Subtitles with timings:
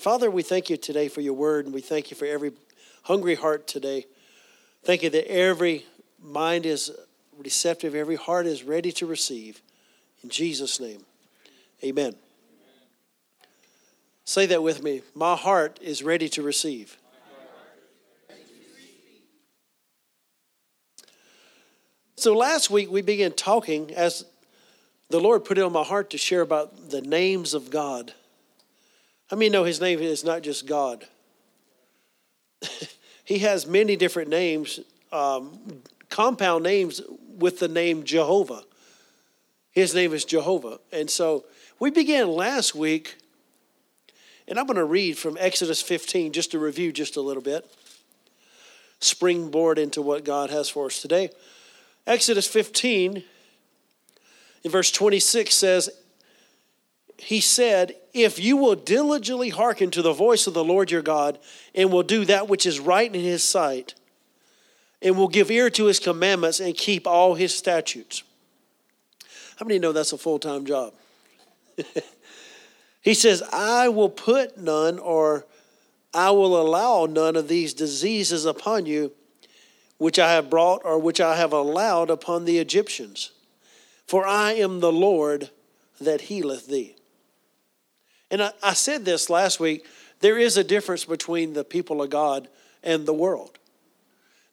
[0.00, 2.52] Father, we thank you today for your word, and we thank you for every
[3.02, 4.06] hungry heart today.
[4.82, 5.84] Thank you that every
[6.18, 6.90] mind is
[7.36, 9.60] receptive, every heart is ready to receive.
[10.22, 11.04] In Jesus' name,
[11.84, 12.14] amen.
[14.24, 15.02] Say that with me.
[15.14, 16.96] My heart is ready to receive.
[22.16, 24.24] So last week we began talking as
[25.10, 28.14] the Lord put it on my heart to share about the names of God.
[29.30, 31.06] How many know his name is not just God?
[33.24, 34.80] he has many different names,
[35.12, 35.56] um,
[36.08, 37.00] compound names
[37.38, 38.64] with the name Jehovah.
[39.70, 40.80] His name is Jehovah.
[40.92, 41.44] And so
[41.78, 43.18] we began last week,
[44.48, 47.72] and I'm going to read from Exodus 15 just to review just a little bit,
[48.98, 51.30] springboard into what God has for us today.
[52.04, 53.22] Exodus 15,
[54.64, 55.88] in verse 26 says,
[57.16, 61.38] he said, If you will diligently hearken to the voice of the Lord your God,
[61.74, 63.94] and will do that which is right in his sight,
[65.00, 68.22] and will give ear to his commandments and keep all his statutes.
[69.58, 70.94] How many know that's a full time job?
[73.02, 75.46] he says, I will put none or
[76.12, 79.12] I will allow none of these diseases upon you,
[79.98, 83.30] which I have brought or which I have allowed upon the Egyptians.
[84.06, 85.50] For I am the Lord
[86.00, 86.96] that healeth thee.
[88.30, 89.86] And I, I said this last week
[90.20, 92.48] there is a difference between the people of God
[92.82, 93.58] and the world.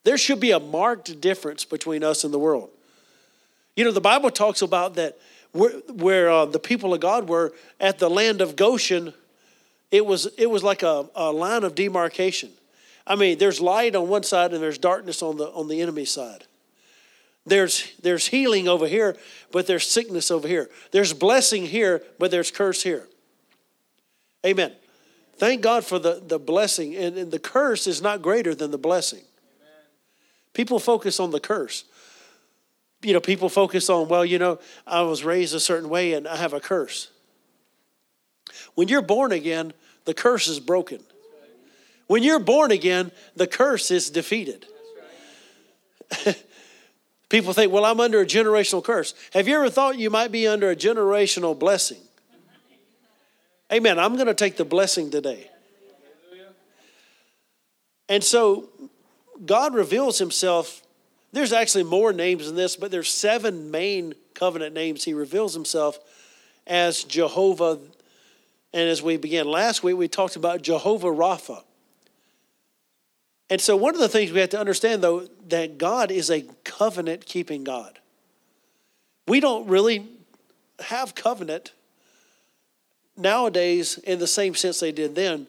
[0.03, 2.69] There should be a marked difference between us and the world.
[3.75, 5.17] You know, the Bible talks about that
[5.51, 9.13] where, where uh, the people of God were at the land of Goshen,
[9.91, 12.51] it was, it was like a, a line of demarcation.
[13.05, 16.05] I mean, there's light on one side and there's darkness on the, on the enemy
[16.05, 16.45] side.
[17.45, 19.15] There's, there's healing over here,
[19.51, 20.69] but there's sickness over here.
[20.91, 23.07] There's blessing here, but there's curse here.
[24.45, 24.73] Amen.
[25.37, 26.95] Thank God for the, the blessing.
[26.95, 29.19] And, and the curse is not greater than the blessing.
[29.19, 29.73] Amen.
[30.53, 31.85] People focus on the curse.
[33.03, 36.27] You know, people focus on, well, you know, I was raised a certain way and
[36.27, 37.11] I have a curse.
[38.73, 39.73] When you're born again,
[40.05, 41.01] the curse is broken.
[42.07, 44.65] When you're born again, the curse is defeated.
[47.29, 49.13] People think, well, I'm under a generational curse.
[49.33, 51.97] Have you ever thought you might be under a generational blessing?
[53.71, 53.99] Amen.
[53.99, 55.49] I'm going to take the blessing today.
[58.09, 58.69] And so
[59.45, 60.81] God reveals himself.
[61.33, 65.03] There's actually more names than this, but there's seven main covenant names.
[65.03, 65.99] He reveals himself
[66.65, 67.79] as Jehovah.
[68.73, 71.63] And as we began last week, we talked about Jehovah Rapha.
[73.49, 76.41] And so one of the things we have to understand though that God is a
[76.63, 77.99] covenant keeping God.
[79.27, 80.07] We don't really
[80.79, 81.73] have covenant
[83.17, 85.47] nowadays in the same sense they did then,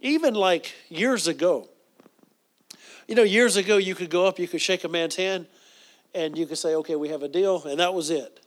[0.00, 1.68] even like years ago.
[3.06, 5.46] You know, years ago, you could go up, you could shake a man's hand,
[6.14, 8.40] and you could say, okay, we have a deal, and that was it.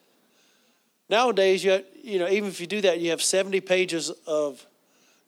[1.09, 4.65] Nowadays, you, have, you know, even if you do that, you have 70 pages of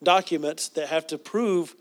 [0.04, 1.76] documents that have to prove,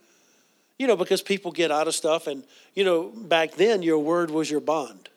[0.79, 2.45] you know, because people get out of stuff, and,
[2.75, 5.09] you know, back then, your word was your bond.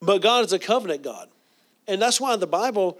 [0.00, 1.28] But God is a covenant God.
[1.86, 2.98] And that's why the Bible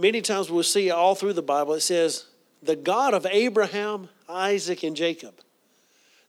[0.00, 2.26] many times we'll see all through the Bible, it says,
[2.62, 5.34] the God of Abraham, Isaac, and Jacob.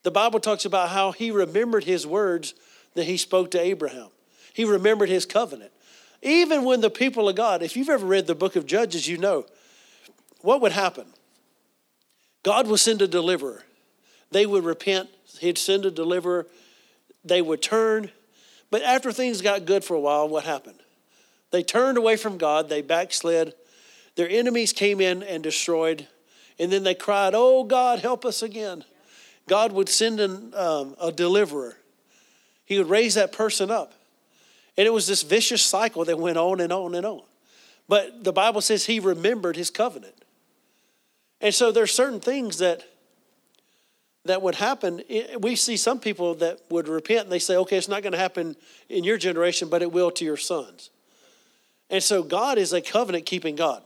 [0.04, 2.54] The Bible talks about how he remembered his words
[2.96, 4.10] that he spoke to Abraham.
[4.54, 5.72] He remembered his covenant.
[6.22, 9.18] Even when the people of God, if you've ever read the book of Judges, you
[9.18, 9.46] know
[10.42, 11.06] what would happen.
[12.44, 13.64] God would send a deliverer.
[14.32, 15.10] They would repent.
[15.40, 16.48] He'd send a deliverer.
[17.24, 18.12] They would turn.
[18.70, 20.80] But after things got good for a while, what happened?
[21.52, 23.54] They turned away from God, they backslid.
[24.16, 26.08] Their enemies came in and destroyed.
[26.60, 28.84] And then they cried, Oh, God, help us again.
[29.48, 31.78] God would send an, um, a deliverer,
[32.66, 33.94] He would raise that person up.
[34.78, 37.24] And it was this vicious cycle that went on and on and on.
[37.88, 40.16] But the Bible says He remembered His covenant.
[41.42, 42.84] And so there's certain things that
[44.26, 45.02] that would happen.
[45.40, 48.20] We see some people that would repent and they say, okay, it's not going to
[48.20, 48.56] happen
[48.88, 50.92] in your generation, but it will to your sons.
[51.90, 53.84] And so God is a covenant keeping God.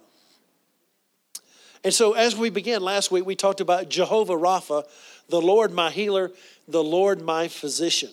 [1.86, 4.86] And so as we began last week, we talked about Jehovah Rapha,
[5.30, 6.32] the Lord my healer,
[6.68, 8.10] the Lord my physician.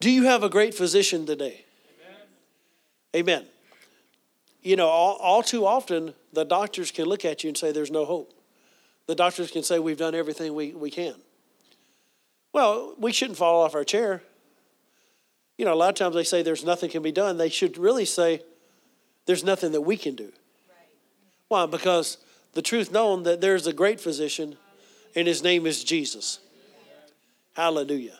[0.00, 1.66] Do you have a great physician today?
[3.14, 3.42] Amen.
[3.42, 3.46] Amen.
[4.62, 7.90] You know, all, all too often, the doctors can look at you and say, There's
[7.90, 8.32] no hope.
[9.06, 11.16] The doctors can say, We've done everything we, we can.
[12.54, 14.22] Well, we shouldn't fall off our chair.
[15.58, 17.36] You know, a lot of times they say there's nothing can be done.
[17.36, 18.40] They should really say,
[19.26, 20.32] there's nothing that we can do.
[21.48, 21.66] Why?
[21.66, 22.16] Because
[22.52, 24.56] the truth known that there's a great physician,
[25.14, 26.40] and his name is Jesus.
[27.54, 28.18] Hallelujah.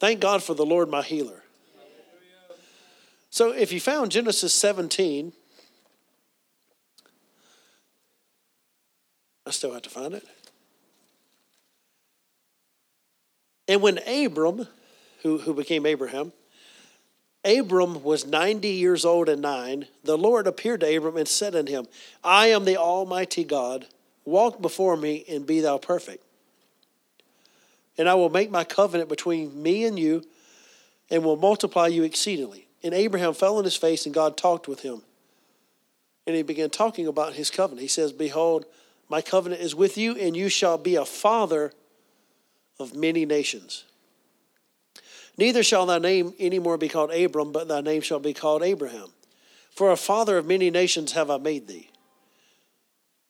[0.00, 1.42] Thank God for the Lord, my healer.
[3.30, 5.32] So if you found Genesis 17,
[9.46, 10.24] I still have to find it.
[13.66, 14.68] And when Abram,
[15.22, 16.32] who, who became Abraham,
[17.44, 21.72] Abram was 90 years old and nine, the Lord appeared to Abram and said unto
[21.72, 21.86] him,
[22.22, 23.86] I am the Almighty God.
[24.24, 26.24] Walk before me and be thou perfect.
[27.98, 30.24] And I will make my covenant between me and you
[31.10, 32.66] and will multiply you exceedingly.
[32.82, 35.02] And Abraham fell on his face, and God talked with him.
[36.26, 37.82] And he began talking about his covenant.
[37.82, 38.64] He says, Behold,
[39.08, 41.72] my covenant is with you, and you shall be a father
[42.80, 43.84] of many nations.
[45.36, 48.62] Neither shall thy name any more be called Abram, but thy name shall be called
[48.62, 49.08] Abraham.
[49.70, 51.90] For a father of many nations have I made thee.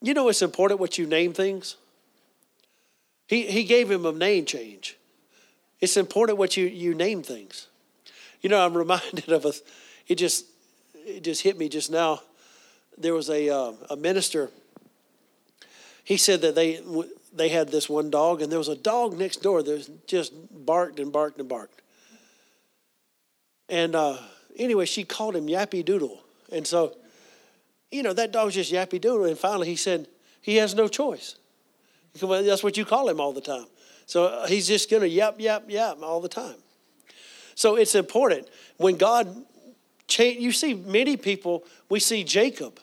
[0.02, 1.76] You know it's important what you name things?
[3.26, 4.98] He, he gave him a name change.
[5.80, 7.68] It's important what you, you name things.
[8.42, 9.52] You know, I'm reminded of a,
[10.06, 10.44] it just,
[10.94, 12.20] it just hit me just now.
[12.98, 14.50] There was a, uh, a minister,
[16.04, 16.80] he said that they,
[17.32, 20.32] they had this one dog, and there was a dog next door that just
[20.66, 21.80] barked and barked and barked.
[23.68, 24.18] And uh,
[24.56, 26.20] anyway, she called him Yappy Doodle.
[26.52, 26.96] And so,
[27.90, 29.24] you know, that dog's just Yappy Doodle.
[29.24, 30.06] And finally, he said,
[30.40, 31.36] he has no choice.
[32.20, 33.66] That's what you call him all the time.
[34.06, 36.56] So uh, he's just going to yap, yap, yap all the time.
[37.54, 38.48] So it's important.
[38.76, 39.44] When God
[40.06, 42.78] change, you see many people, we see Jacob.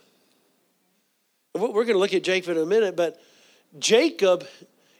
[1.53, 3.21] We're going to look at Jacob in a minute, but
[3.77, 4.47] Jacob,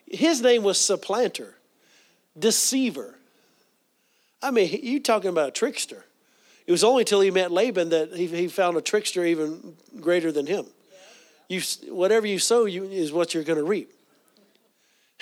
[0.06, 1.56] his name was supplanter,
[2.38, 3.16] deceiver.
[4.42, 6.06] I mean, you talking about a trickster.
[6.66, 10.32] It was only until he met Laban that he, he found a trickster even greater
[10.32, 10.66] than him.
[11.48, 13.92] You, whatever you sow you, is what you're going to reap.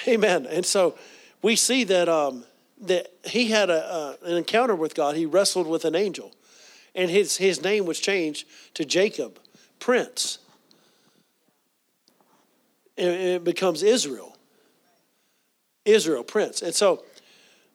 [0.08, 0.46] Amen.
[0.46, 0.98] And so
[1.42, 2.46] we see that, um,
[2.82, 5.16] that he had a, uh, an encounter with God.
[5.16, 6.32] He wrestled with an angel.
[6.96, 9.40] And his, his name was changed to Jacob,
[9.80, 10.40] Prince.
[12.98, 14.38] And it becomes Israel.
[15.86, 16.62] Israel, Prince.
[16.62, 17.04] And so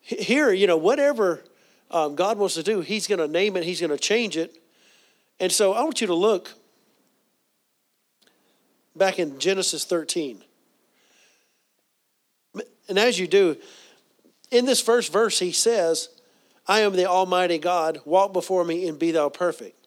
[0.04, 1.42] here, you know, whatever
[1.90, 4.56] um, God wants to do, He's going to name it, He's going to change it.
[5.40, 6.52] And so I want you to look
[8.94, 10.42] back in Genesis 13.
[12.88, 13.56] And as you do,
[14.50, 16.10] in this first verse, he says,
[16.66, 19.86] I am the Almighty God, walk before me and be thou perfect.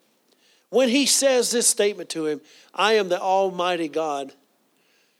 [0.69, 2.41] When he says this statement to him,
[2.73, 4.33] I am the Almighty God,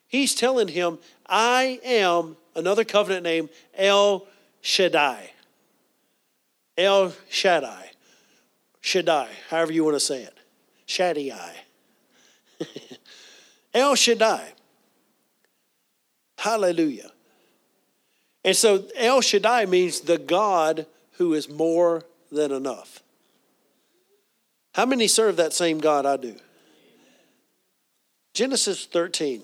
[0.08, 0.98] he's telling him,
[1.28, 4.28] I am another covenant name, El
[4.62, 5.32] Shaddai.
[6.78, 7.92] El Shaddai.
[8.82, 10.38] Shaddai, however you want to say it.
[10.86, 11.56] Shaddai.
[13.74, 14.54] El Shaddai.
[16.38, 17.12] Hallelujah.
[18.44, 23.02] And so El Shaddai means the God who is more than enough.
[24.74, 26.06] How many serve that same God?
[26.06, 26.36] I do.
[28.34, 29.42] Genesis 13.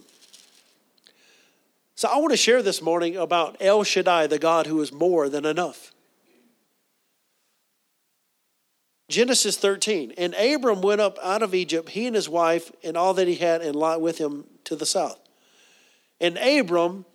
[1.96, 5.30] So I want to share this morning about El Shaddai, the God who is more
[5.30, 5.94] than enough.
[9.10, 10.14] Genesis 13.
[10.18, 13.36] And Abram went up out of Egypt, he and his wife, and all that he
[13.36, 15.20] had, and Lot with him to the south.
[16.20, 17.06] And Abram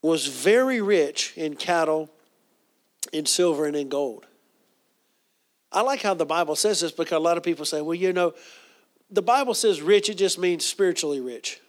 [0.00, 2.10] was very rich in cattle,
[3.12, 4.26] in silver, and in gold.
[5.70, 8.12] I like how the Bible says this because a lot of people say, well, you
[8.12, 8.34] know,
[9.10, 11.60] the Bible says rich, it just means spiritually rich.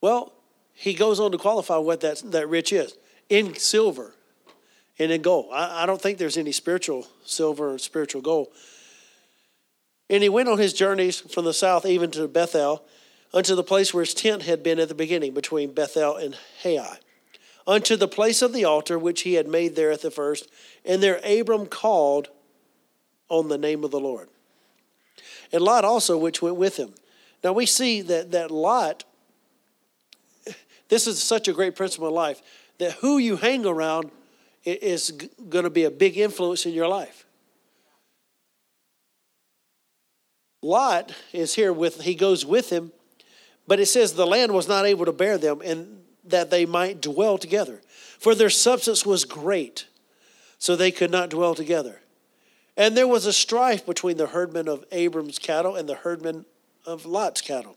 [0.00, 0.32] Well,
[0.78, 2.94] he goes on to qualify what that, that rich is
[3.30, 4.12] in silver
[4.98, 5.48] and in gold.
[5.52, 8.48] I, I don't think there's any spiritual silver or spiritual gold.
[10.10, 12.84] And he went on his journeys from the south even to Bethel
[13.32, 16.98] unto the place where his tent had been at the beginning, between Bethel and Hai,
[17.66, 20.48] unto the place of the altar which he had made there at the first.
[20.84, 22.28] And there Abram called
[23.30, 24.28] on the name of the Lord.
[25.52, 26.94] And Lot also, which went with him.
[27.42, 29.04] Now we see that, that Lot,
[30.88, 32.42] this is such a great principle in life,
[32.78, 34.10] that who you hang around
[34.64, 35.12] is
[35.48, 37.24] going to be a big influence in your life.
[40.62, 42.92] Lot is here with, he goes with him
[43.66, 47.00] but it says the land was not able to bear them, and that they might
[47.00, 47.80] dwell together.
[48.18, 49.86] For their substance was great,
[50.58, 52.00] so they could not dwell together.
[52.76, 56.44] And there was a strife between the herdmen of Abram's cattle and the herdmen
[56.84, 57.76] of Lot's cattle.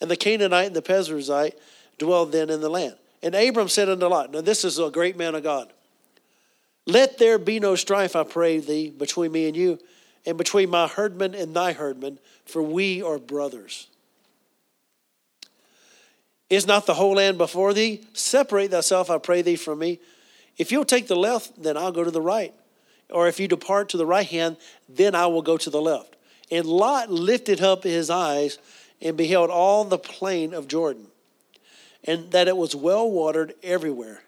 [0.00, 1.54] And the Canaanite and the Perizzite
[1.98, 2.96] dwelled then in the land.
[3.22, 5.72] And Abram said unto Lot, Now this is a great man of God.
[6.86, 9.78] Let there be no strife, I pray thee, between me and you,
[10.26, 13.88] and between my herdmen and thy herdmen, for we are brothers.
[16.50, 18.04] Is not the whole land before thee?
[18.12, 19.98] Separate thyself, I pray thee, from me.
[20.58, 22.52] If you'll take the left, then I'll go to the right.
[23.10, 24.56] Or if you depart to the right hand,
[24.88, 26.16] then I will go to the left.
[26.50, 28.58] And Lot lifted up his eyes
[29.00, 31.06] and beheld all the plain of Jordan,
[32.06, 34.22] and that it was well watered everywhere,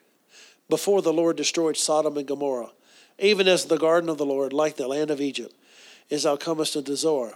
[0.68, 2.73] before the Lord destroyed Sodom and Gomorrah,
[3.18, 5.54] even as the garden of the Lord, like the land of Egypt,
[6.11, 7.35] as thou comest unto Zoar.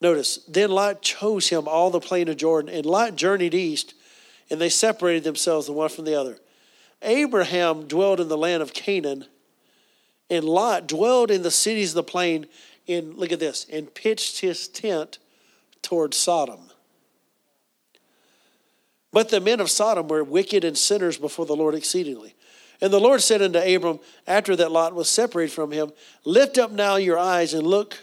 [0.00, 3.94] Notice, then Lot chose him all the plain of Jordan, and Lot journeyed east,
[4.48, 6.38] and they separated themselves the one from the other.
[7.02, 9.26] Abraham dwelled in the land of Canaan,
[10.30, 12.46] and Lot dwelled in the cities of the plain,
[12.86, 15.18] in look at this, and pitched his tent
[15.82, 16.69] toward Sodom.
[19.12, 22.34] But the men of Sodom were wicked and sinners before the Lord exceedingly.
[22.80, 25.92] And the Lord said unto Abram, after that Lot was separated from him,
[26.24, 27.98] Lift up now your eyes and look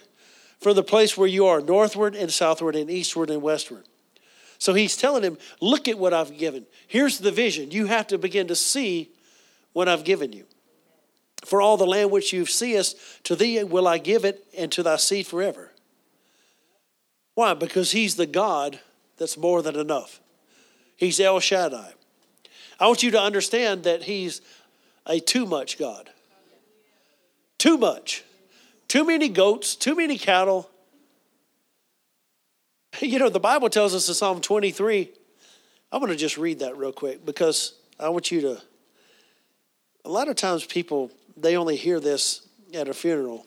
[0.59, 3.85] for the place where you are, northward and southward and eastward and westward.
[4.59, 6.65] So he's telling him, Look at what I've given.
[6.87, 7.71] Here's the vision.
[7.71, 9.11] You have to begin to see
[9.73, 10.45] what I've given you.
[11.45, 14.83] For all the land which you seest, to thee will I give it, and to
[14.83, 15.71] thy seed forever.
[17.35, 17.53] Why?
[17.53, 18.79] Because he's the God
[19.17, 20.19] that's more than enough.
[20.97, 21.93] He's El Shaddai.
[22.79, 24.41] I want you to understand that he's
[25.05, 26.09] a too much God.
[27.57, 28.23] Too much.
[28.87, 30.69] Too many goats, too many cattle.
[32.99, 35.11] You know, the Bible tells us in Psalm 23.
[35.91, 38.61] I'm going to just read that real quick because I want you to.
[40.03, 43.45] A lot of times people, they only hear this at a funeral.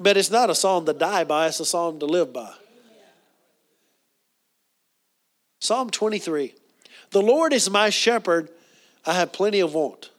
[0.00, 2.52] But it's not a psalm to die by, it's a psalm to live by.
[5.64, 6.54] Psalm 23
[7.10, 8.50] The Lord is my shepherd,
[9.06, 10.10] I have plenty of want.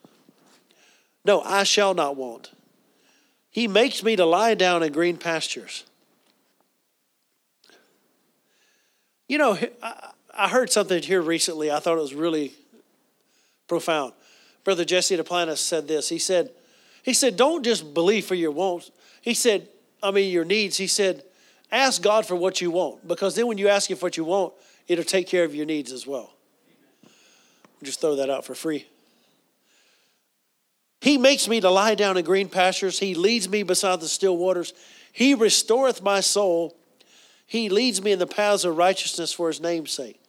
[1.24, 2.50] No, I shall not want.
[3.52, 5.84] He makes me to lie down in green pastures.
[9.28, 9.58] You know,
[10.36, 11.72] I heard something here recently.
[11.72, 12.54] I thought it was really
[13.68, 14.14] profound.
[14.64, 16.10] Brother Jesse Duplantis said this.
[16.10, 16.50] He said,
[17.04, 18.90] he said, don't just believe for your wants.
[19.22, 19.68] He said,
[20.02, 20.78] I mean your needs.
[20.78, 21.24] He said,
[21.72, 23.08] ask God for what you want.
[23.08, 24.52] Because then when you ask him for what you want,
[24.88, 26.34] it'll take care of your needs as well.
[27.84, 28.88] Just throw that out for free.
[31.01, 32.98] He makes me to lie down in green pastures.
[32.98, 34.74] He leads me beside the still waters.
[35.12, 36.75] He restoreth my soul.
[37.46, 40.20] He leads me in the paths of righteousness for his name's sake.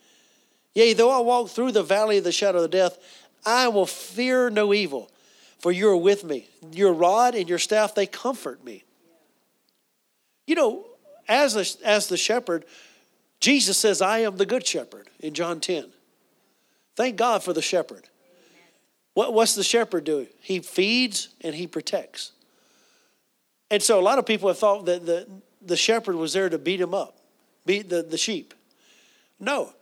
[0.75, 2.99] Yea, though I walk through the valley of the shadow of death,
[3.47, 5.11] I will fear no evil,
[5.59, 6.49] for you are with me.
[6.73, 8.85] Your rod and your staff, they comfort me.
[10.47, 10.87] You know,
[11.27, 12.67] as, a, as the shepherd,
[13.41, 15.87] Jesus says, I am the good shepherd in John 10.
[16.97, 18.09] Thank God for the shepherd.
[19.15, 20.27] What, what's the shepherd do?
[20.41, 22.33] He feeds and he protects.
[23.71, 25.27] And so a lot of people have thought that the,
[25.63, 27.19] the shepherd was there to beat him up,
[27.65, 28.55] beat the, the sheep.
[29.41, 29.73] No.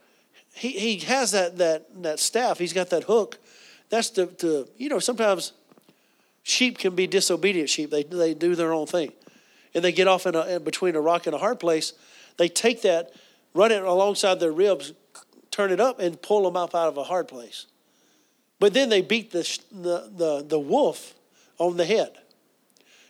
[0.53, 3.37] He, he has that, that, that staff, he's got that hook.
[3.89, 5.53] That's to, to, you know, sometimes
[6.43, 7.91] sheep can be disobedient sheep.
[7.91, 9.11] They, they do their own thing.
[9.73, 11.93] And they get off in, a, in between a rock and a hard place.
[12.37, 13.11] They take that,
[13.55, 14.93] run it alongside their ribs,
[15.49, 17.65] turn it up, and pull them up out of a hard place.
[18.59, 21.15] But then they beat the, the, the, the wolf
[21.57, 22.11] on the head.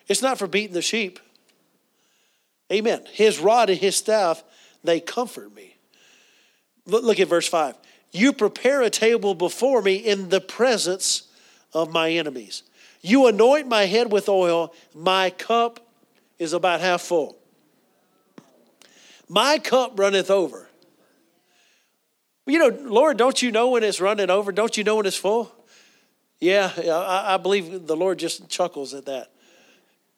[0.07, 1.19] It's not for beating the sheep.
[2.71, 3.01] Amen.
[3.11, 4.43] His rod and his staff,
[4.83, 5.75] they comfort me.
[6.85, 7.75] Look, at verse 5.
[8.11, 11.27] You prepare a table before me in the presence
[11.73, 12.63] of my enemies.
[13.01, 15.79] You anoint my head with oil, my cup
[16.39, 17.37] is about half full.
[19.27, 20.69] My cup runneth over.
[22.45, 24.51] You know, Lord, don't you know when it's running over?
[24.51, 25.51] Don't you know when it's full?
[26.39, 29.31] Yeah, I, I believe the Lord just chuckles at that.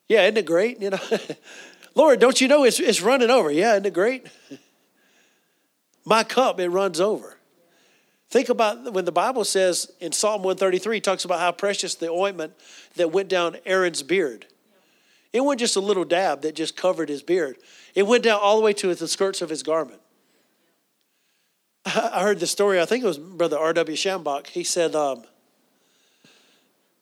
[0.09, 0.81] Yeah, isn't it great?
[0.81, 0.99] You know,
[1.95, 3.51] Lord, don't you know it's, it's running over?
[3.51, 4.27] Yeah, isn't it great?
[6.05, 7.37] My cup, it runs over.
[8.29, 12.53] Think about when the Bible says in Psalm 133, talks about how precious the ointment
[12.95, 14.47] that went down Aaron's beard.
[15.31, 17.57] It wasn't just a little dab that just covered his beard,
[17.97, 19.99] it went down all the way to the skirts of his garment.
[21.83, 23.97] I heard the story, I think it was Brother R.W.
[23.97, 24.45] Schambach.
[24.45, 25.23] He said um,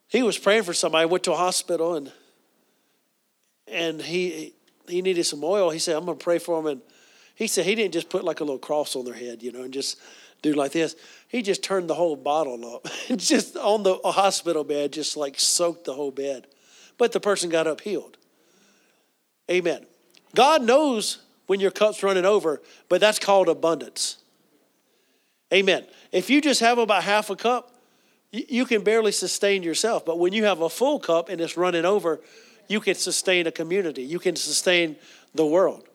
[0.08, 2.14] he was praying for somebody, went to a hospital, and
[3.68, 4.54] and he
[4.88, 5.70] he needed some oil.
[5.70, 6.68] He said, I'm going to pray for him.
[6.68, 6.82] And
[7.36, 9.64] he said he didn't just put like a little cross on their head, you know,
[9.64, 10.00] and just
[10.42, 10.96] do like this.
[11.28, 12.88] He just turned the whole bottle up,
[13.18, 16.48] just on the hospital bed, just like soaked the whole bed.
[16.98, 18.16] But the person got up healed.
[19.52, 19.86] Amen.
[20.36, 24.18] God knows when your cup's running over, but that's called abundance.
[25.54, 25.86] Amen.
[26.12, 27.72] If you just have about half a cup,
[28.32, 30.06] you can barely sustain yourself.
[30.06, 32.20] But when you have a full cup and it's running over,
[32.68, 34.96] you can sustain a community, you can sustain
[35.34, 35.88] the world.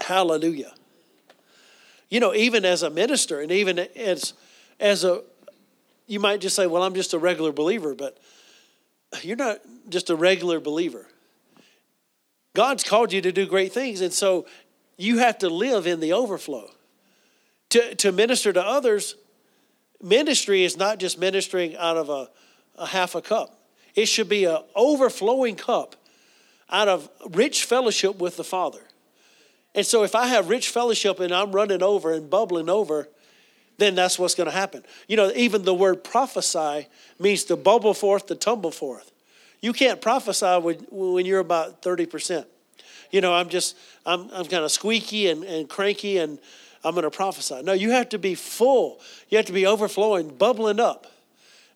[0.00, 0.72] Hallelujah.
[2.08, 4.32] You know, even as a minister and even as
[4.80, 5.22] as a
[6.06, 8.16] you might just say, well, I'm just a regular believer, but
[9.22, 9.58] you're not
[9.90, 11.06] just a regular believer.
[12.54, 14.46] God's called you to do great things, and so
[14.96, 16.70] you have to live in the overflow.
[17.70, 19.14] To, to minister to others,
[20.02, 22.28] ministry is not just ministering out of a,
[22.76, 23.58] a half a cup.
[23.94, 25.96] It should be an overflowing cup
[26.70, 28.80] out of rich fellowship with the Father.
[29.74, 33.08] And so if I have rich fellowship and I'm running over and bubbling over,
[33.76, 34.82] then that's what's going to happen.
[35.06, 36.88] You know, even the word prophesy
[37.18, 39.12] means to bubble forth, to tumble forth.
[39.60, 42.44] You can't prophesy when, when you're about 30%.
[43.10, 46.38] You know, I'm just, I'm, I'm kind of squeaky and, and cranky and
[46.84, 47.62] I'm going to prophesy.
[47.62, 49.00] No, you have to be full.
[49.28, 51.06] You have to be overflowing, bubbling up.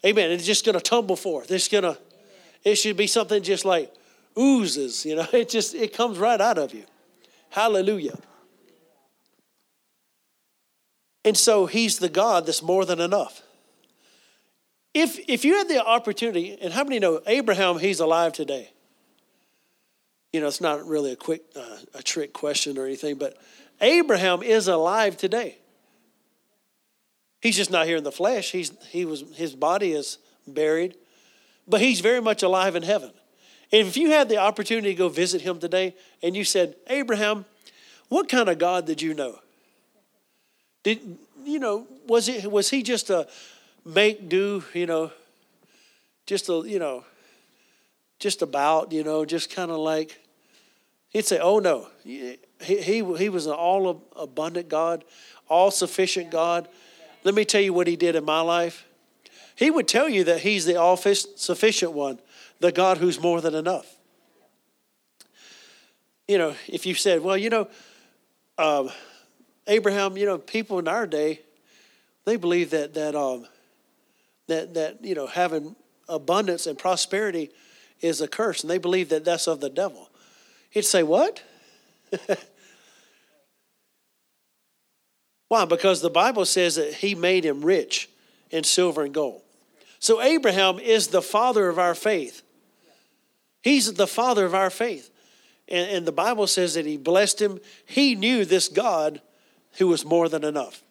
[0.05, 0.31] Amen.
[0.31, 1.51] It's just going to tumble forth.
[1.51, 1.99] It's going to,
[2.65, 3.93] it should be something just like
[4.39, 6.85] oozes, you know, it just, it comes right out of you.
[7.51, 8.19] Hallelujah.
[11.25, 13.43] And so he's the God that's more than enough.
[14.95, 18.71] If, if you had the opportunity, and how many know Abraham, he's alive today?
[20.33, 23.37] You know, it's not really a quick, uh, a trick question or anything, but
[23.81, 25.57] Abraham is alive today.
[27.41, 28.53] He's just not here in the flesh.
[28.53, 30.95] He's, he was, his body is buried,
[31.67, 33.11] but he's very much alive in heaven.
[33.73, 37.47] And if you had the opportunity to go visit him today and you said, Abraham,
[38.09, 39.39] what kind of God did you know?
[40.83, 43.27] Did you know, was it was he just a
[43.85, 45.11] make do, you know,
[46.27, 47.05] just a, you know,
[48.19, 50.19] just about, you know, just kind of like
[51.11, 51.89] he'd say, "Oh no.
[52.05, 55.05] He he he was an all abundant God,
[55.49, 56.69] all sufficient God."
[57.25, 58.85] Let me tell you what he did in my life.
[59.55, 62.19] He would tell you that he's the all sufficient one,
[62.59, 63.97] the God who's more than enough.
[66.27, 67.69] You know, if you said, well, you know,
[68.59, 68.89] uh,
[69.67, 71.41] Abraham, you know, people in our day,
[72.25, 73.47] they believe that that um,
[74.49, 75.77] that that you know having
[76.09, 77.51] abundance and prosperity
[78.01, 80.11] is a curse, and they believe that that's of the devil.
[80.71, 81.43] He'd say, "What?"
[85.49, 85.65] Why?
[85.67, 88.09] Because the Bible says that He made him rich
[88.51, 89.43] in silver and gold.
[89.99, 92.43] So Abraham is the father of our faith.
[93.63, 95.11] He's the father of our faith.
[95.69, 97.61] And, and, the Bible says that he blessed him.
[97.87, 99.23] He knew this God
[99.79, 100.83] who was more than enough.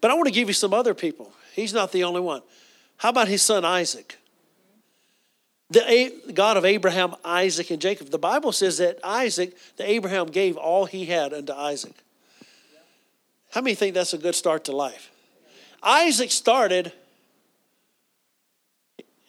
[0.00, 1.32] But I want to give you some other people.
[1.54, 2.42] He's not the only one.
[2.96, 4.18] How about his son Isaac?
[5.70, 8.10] The God of Abraham, Isaac, and Jacob.
[8.10, 11.94] The Bible says that Isaac, that Abraham gave all he had unto Isaac.
[13.52, 15.10] How many think that's a good start to life?
[15.82, 16.92] Isaac started,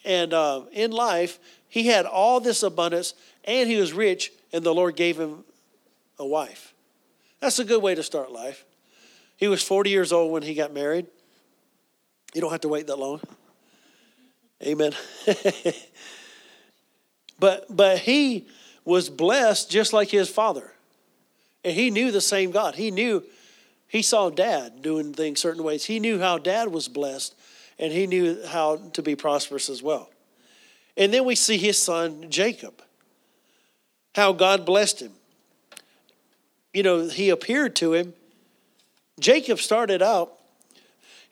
[0.03, 1.37] and uh, in life,
[1.69, 5.43] he had all this abundance, and he was rich, and the Lord gave him
[6.17, 6.73] a wife.
[7.39, 8.65] That's a good way to start life.
[9.37, 11.07] He was 40 years old when he got married.
[12.35, 13.19] You don't have to wait that long.
[14.61, 14.93] Amen.
[17.39, 18.45] but but he
[18.83, 20.71] was blessed just like his father.
[21.63, 22.75] And he knew the same God.
[22.75, 23.23] He knew
[23.87, 25.85] he saw dad doing things certain ways.
[25.85, 27.33] He knew how dad was blessed
[27.79, 30.11] and he knew how to be prosperous as well.
[30.95, 32.83] And then we see his son Jacob.
[34.13, 35.13] How God blessed him
[36.75, 38.13] you know, he appeared to him.
[39.17, 40.33] Jacob started out.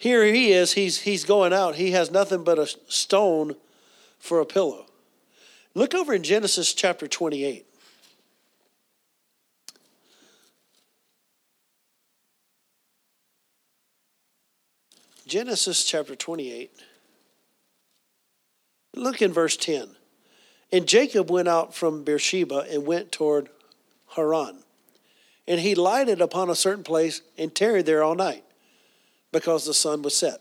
[0.04, 0.74] Here he is.
[0.74, 1.76] He's, he's going out.
[1.76, 3.56] He has nothing but a stone
[4.20, 4.86] for a pillow.
[5.76, 7.66] Look over in Genesis chapter 28.
[15.26, 16.74] Genesis chapter 28.
[18.98, 19.88] Look in verse 10.
[20.74, 23.48] And Jacob went out from Beersheba and went toward
[24.18, 24.64] Haran.
[25.48, 28.44] And he lighted upon a certain place and tarried there all night
[29.34, 30.40] because the sun was set.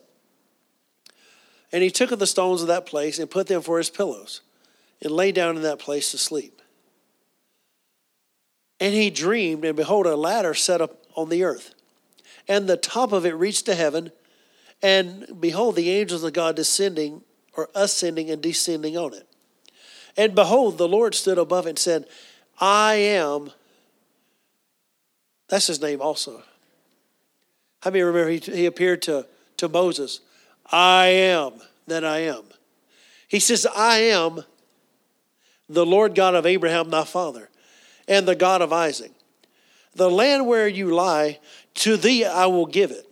[1.72, 4.42] And he took of the stones of that place and put them for his pillows
[5.00, 6.62] and lay down in that place to sleep.
[8.78, 11.74] And he dreamed, and behold, a ladder set up on the earth.
[12.46, 14.12] And the top of it reached to heaven.
[14.80, 17.22] And behold, the angels of God descending
[17.56, 19.26] or ascending and descending on it.
[20.16, 22.06] And behold, the Lord stood above it and said,
[22.60, 23.50] I am
[25.52, 26.42] that's his name also.
[27.82, 30.20] How many remember he, he appeared to, to Moses?
[30.70, 31.54] I am
[31.88, 32.44] that I am.
[33.26, 34.44] He says, I am
[35.68, 37.48] the Lord God of Abraham, thy father,
[38.06, 39.10] and the God of Isaac.
[39.94, 41.38] The land where you lie,
[41.74, 43.06] to thee I will give it.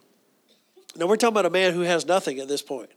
[0.97, 2.91] Now we're talking about a man who has nothing at this point.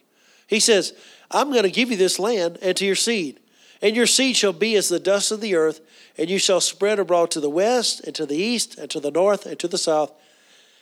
[0.47, 0.93] He says,
[1.31, 3.39] I'm going to give you this land and to your seed.
[3.81, 5.81] And your seed shall be as the dust of the earth,
[6.17, 9.11] and you shall spread abroad to the west, and to the east, and to the
[9.11, 10.13] north, and to the south.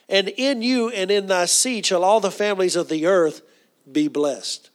[0.08, 3.42] And in you and in thy seed shall all the families of the earth
[3.90, 4.70] be blessed.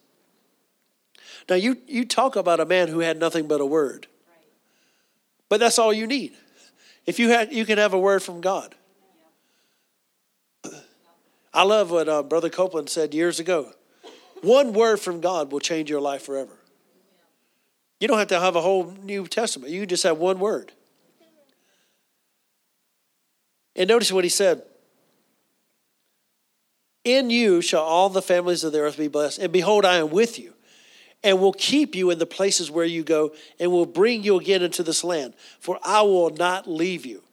[1.50, 4.08] Now, you, you talk about a man who had nothing but a word,
[5.48, 6.34] but that's all you need.
[7.06, 8.76] If you, had, you can have a word from God.
[11.54, 13.72] I love what uh, Brother Copeland said years ago.
[14.42, 16.56] One word from God will change your life forever.
[18.00, 19.72] You don't have to have a whole New Testament.
[19.72, 20.72] You just have one word.
[23.76, 24.64] And notice what he said
[27.08, 29.40] In you shall all the families of the earth be blessed.
[29.40, 30.54] And behold, I am with you,
[31.24, 34.62] and will keep you in the places where you go, and will bring you again
[34.62, 35.34] into this land.
[35.62, 37.24] For I will not leave you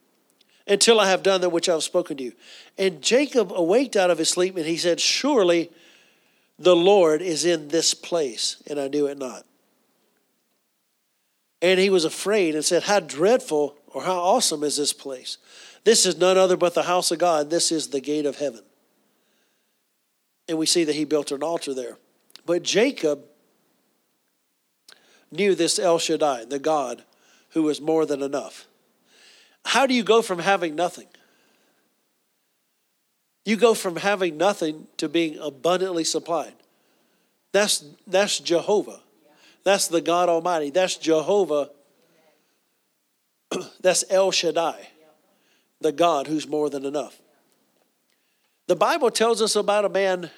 [0.69, 2.35] until I have done that which I have spoken to you.
[2.79, 5.73] And Jacob awaked out of his sleep, and he said, Surely
[6.57, 9.45] the Lord is in this place, and I knew it not.
[11.61, 15.37] And he was afraid and said, How dreadful or how awesome is this place?
[15.83, 17.51] This is none other but the house of God.
[17.51, 18.63] This is the gate of heaven.
[20.49, 21.99] And we see that he built an altar there.
[22.47, 23.25] But Jacob
[25.31, 27.05] knew this El Shaddai, the God
[27.51, 28.67] who was more than enough.
[29.65, 31.07] How do you go from having nothing?
[33.45, 36.55] You go from having nothing to being abundantly supplied.
[37.53, 39.01] That's, that's Jehovah.
[39.65, 40.71] That's the God Almighty.
[40.71, 41.71] That's Jehovah.
[43.81, 44.89] That's El Shaddai,
[45.81, 47.21] the God who's more than enough.
[48.67, 50.31] The Bible tells us about a man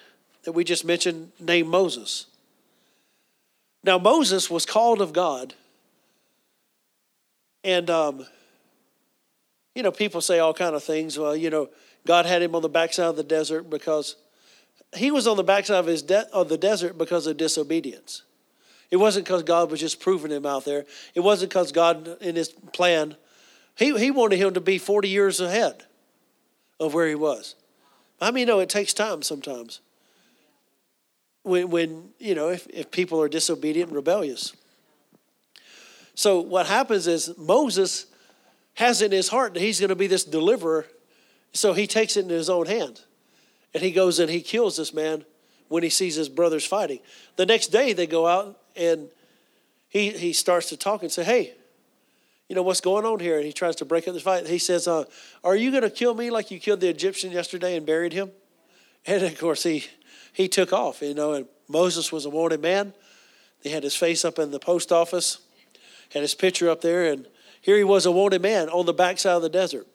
[0.44, 2.26] that we just mentioned named Moses.
[3.84, 5.54] Now, Moses was called of God.
[7.62, 8.26] And, um,
[9.74, 11.18] you know, people say all kind of things.
[11.18, 11.68] Well, you know,
[12.06, 14.16] God had him on the backside of the desert because
[14.96, 18.22] he was on the backside of, his de- of the desert because of disobedience.
[18.90, 20.84] It wasn't because God was just proving him out there.
[21.14, 23.16] It wasn't because God, in his plan,
[23.76, 25.84] he, he wanted him to be 40 years ahead
[26.78, 27.56] of where he was.
[28.20, 29.80] I mean, know, it takes time sometimes.
[31.42, 34.54] When, when you know, if, if people are disobedient and rebellious.
[36.14, 38.06] So what happens is Moses
[38.74, 40.86] has in his heart that he's going to be this deliverer.
[41.52, 43.00] So he takes it in his own hand.
[43.74, 45.24] And he goes and he kills this man
[45.68, 47.00] when he sees his brothers fighting.
[47.36, 49.08] The next day they go out and
[49.88, 51.54] he, he starts to talk and say, Hey,
[52.48, 53.36] you know, what's going on here?
[53.36, 54.46] And he tries to break up the fight.
[54.46, 55.04] He says, uh,
[55.42, 58.30] Are you going to kill me like you killed the Egyptian yesterday and buried him?
[59.06, 59.86] And of course, he,
[60.32, 62.92] he took off, you know, and Moses was a wanted man.
[63.62, 65.38] They had his face up in the post office,
[66.12, 67.26] had his picture up there, and
[67.60, 69.86] here he was a wanted man on the backside of the desert.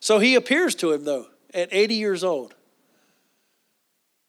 [0.00, 2.54] So he appears to him, though, at 80 years old.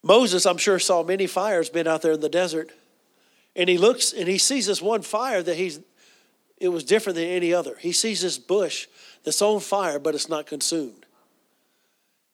[0.04, 2.70] Moses, I'm sure, saw many fires been out there in the desert.
[3.56, 5.80] And he looks and he sees this one fire that he's,
[6.58, 7.76] it was different than any other.
[7.80, 8.88] He sees this bush
[9.24, 11.06] that's on fire, but it's not consumed.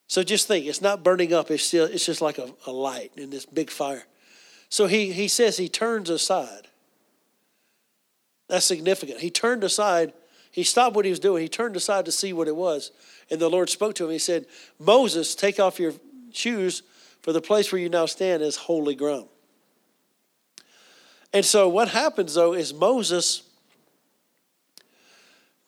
[0.07, 3.11] So just think, it's not burning up, it's, still, it's just like a, a light
[3.15, 4.03] in this big fire.
[4.69, 6.67] So he, he says he turns aside.
[8.47, 9.19] That's significant.
[9.19, 10.11] He turned aside.
[10.51, 11.41] He stopped what he was doing.
[11.41, 12.91] He turned aside to see what it was.
[13.29, 14.11] And the Lord spoke to him.
[14.11, 14.45] He said,
[14.77, 15.93] Moses, take off your
[16.33, 16.83] shoes
[17.21, 19.27] for the place where you now stand is holy ground.
[21.33, 23.43] And so what happens though is Moses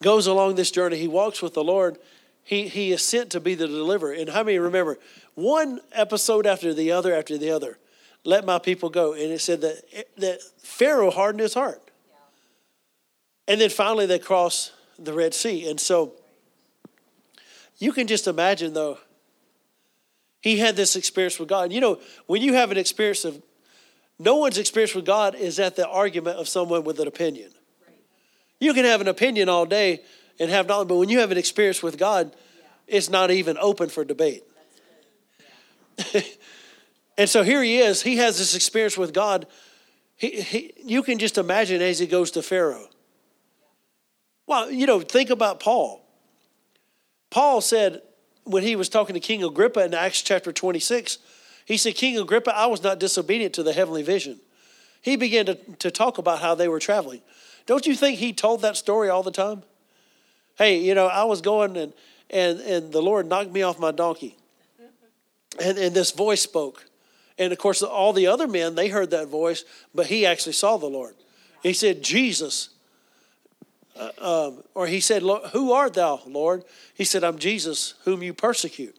[0.04, 0.98] goes along this journey.
[0.98, 1.98] He walks with the Lord.
[2.44, 4.12] He, he is sent to be the deliverer.
[4.12, 4.98] And how many remember
[5.34, 7.78] one episode after the other after the other?
[8.22, 9.14] Let my people go.
[9.14, 11.80] And it said that, that Pharaoh hardened his heart.
[13.48, 15.70] And then finally they cross the Red Sea.
[15.70, 16.12] And so
[17.78, 18.98] you can just imagine though
[20.42, 21.72] he had this experience with God.
[21.72, 23.42] You know, when you have an experience of,
[24.18, 27.50] no one's experience with God is at the argument of someone with an opinion.
[28.64, 30.00] You can have an opinion all day
[30.40, 32.34] and have knowledge, but when you have an experience with God,
[32.86, 34.42] it's not even open for debate.
[37.18, 38.00] and so here he is.
[38.00, 39.46] He has this experience with God.
[40.16, 42.88] He, he, you can just imagine as he goes to Pharaoh.
[44.46, 46.02] Well, you know, think about Paul.
[47.28, 48.00] Paul said,
[48.44, 51.18] when he was talking to King Agrippa in Acts chapter 26,
[51.66, 54.40] he said, King Agrippa, I was not disobedient to the heavenly vision.
[55.02, 57.20] He began to, to talk about how they were traveling.
[57.66, 59.62] Don't you think he told that story all the time?
[60.56, 61.92] Hey, you know, I was going and,
[62.30, 64.36] and, and the Lord knocked me off my donkey.
[65.60, 66.84] And, and this voice spoke.
[67.38, 70.76] And of course, all the other men, they heard that voice, but he actually saw
[70.76, 71.14] the Lord.
[71.62, 72.70] He said, Jesus,
[73.96, 74.10] uh,
[74.48, 76.64] um, or he said, Who art thou, Lord?
[76.94, 78.96] He said, I'm Jesus, whom you persecute.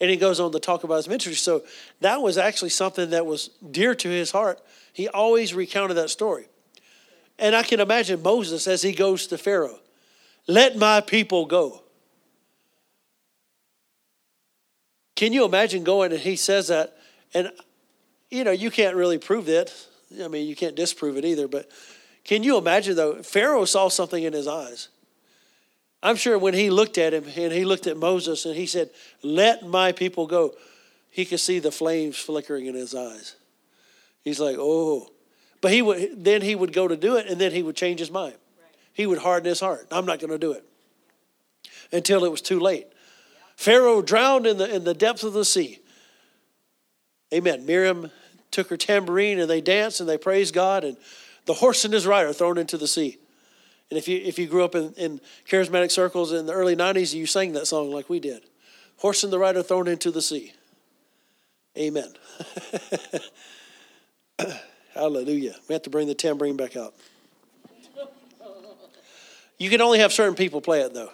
[0.00, 1.34] And he goes on to talk about his ministry.
[1.34, 1.64] So
[2.00, 4.60] that was actually something that was dear to his heart.
[4.92, 6.46] He always recounted that story.
[7.38, 9.78] And I can imagine Moses as he goes to Pharaoh,
[10.46, 11.82] Let my people go.
[15.14, 16.96] Can you imagine going and he says that?
[17.34, 17.50] And,
[18.30, 19.74] you know, you can't really prove it.
[20.22, 21.48] I mean, you can't disprove it either.
[21.48, 21.68] But
[22.24, 23.22] can you imagine, though?
[23.22, 24.88] Pharaoh saw something in his eyes.
[26.02, 28.90] I'm sure when he looked at him and he looked at Moses and he said,
[29.22, 30.54] Let my people go,
[31.10, 33.36] he could see the flames flickering in his eyes.
[34.22, 35.10] He's like, Oh.
[35.60, 38.00] But he would then he would go to do it and then he would change
[38.00, 38.34] his mind.
[38.92, 39.86] He would harden his heart.
[39.90, 40.64] I'm not going to do it.
[41.92, 42.86] Until it was too late.
[43.56, 45.80] Pharaoh drowned in the in the depths of the sea.
[47.32, 47.66] Amen.
[47.66, 48.10] Miriam
[48.50, 50.96] took her tambourine and they danced and they praised God and
[51.44, 53.18] the horse and his rider thrown into the sea.
[53.90, 57.14] And if you, if you grew up in, in charismatic circles in the early 90s,
[57.14, 58.42] you sang that song like we did
[58.98, 60.52] Horse and the rider thrown into the sea.
[61.76, 62.12] Amen.
[64.98, 65.54] Hallelujah.
[65.68, 66.92] We have to bring the tambourine back out.
[69.56, 71.12] You can only have certain people play it, though.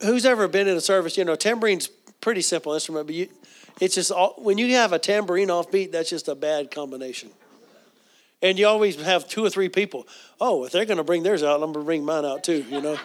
[0.00, 1.16] Who's ever been in a service?
[1.16, 1.88] You know, tambourine's
[2.20, 3.28] pretty simple instrument, but you,
[3.80, 7.30] it's just all, when you have a tambourine off beat, that's just a bad combination.
[8.42, 10.08] And you always have two or three people.
[10.40, 12.64] Oh, if they're going to bring theirs out, I'm going to bring mine out too,
[12.68, 12.98] you know?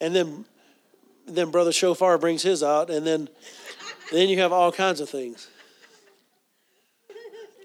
[0.00, 0.44] and then
[1.26, 3.28] then brother shofar brings his out and then
[4.12, 5.48] then you have all kinds of things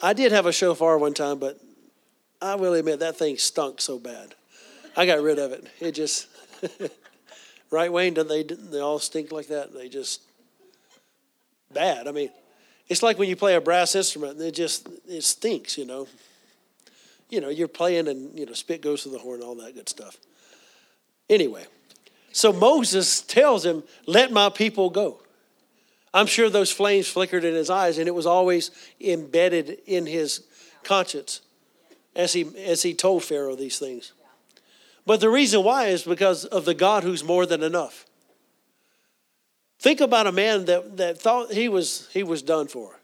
[0.02, 1.60] i did have a shofar one time but
[2.42, 4.36] i will admit that thing stunk so bad
[4.96, 6.28] i got rid of it it just
[7.72, 10.22] right wayne do they they all stink like that they just
[11.72, 12.30] bad i mean
[12.90, 16.08] it's like when you play a brass instrument, it just it stinks, you know.
[17.30, 19.88] You know, you're playing and you know spit goes to the horn, all that good
[19.88, 20.18] stuff.
[21.30, 21.64] Anyway,
[22.32, 25.22] so Moses tells him, "Let my people go."
[26.14, 30.44] I'm sure those flames flickered in his eyes, and it was always embedded in his
[30.84, 31.42] conscience
[32.16, 34.14] as he as he told Pharaoh these things.
[35.06, 38.06] But the reason why is because of the God who's more than enough.
[39.80, 43.00] Think about a man that, that thought he was, he was done for.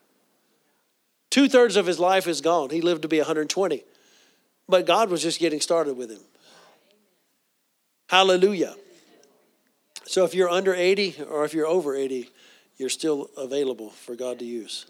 [1.30, 2.70] Two thirds of his life is gone.
[2.70, 3.84] He lived to be 120.
[4.68, 6.22] But God was just getting started with him.
[8.10, 8.76] Hallelujah.
[10.06, 12.30] So if you're under 80 or if you're over 80,
[12.78, 14.86] you're still available for God to use.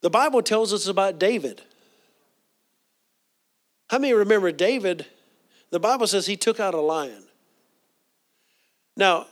[0.00, 1.62] The Bible tells us about David.
[3.90, 5.06] How many remember David?
[5.70, 7.24] The Bible says he took out a lion.
[8.96, 9.26] Now,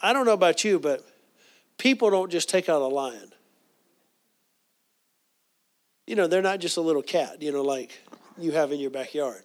[0.00, 1.04] I don't know about you, but
[1.76, 3.32] people don't just take out a lion.
[6.06, 8.00] You know, they're not just a little cat, you know, like
[8.38, 9.42] you have in your backyard.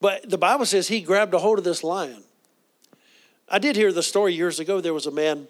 [0.00, 2.22] But the Bible says he grabbed a hold of this lion.
[3.48, 4.80] I did hear the story years ago.
[4.80, 5.46] There was a man,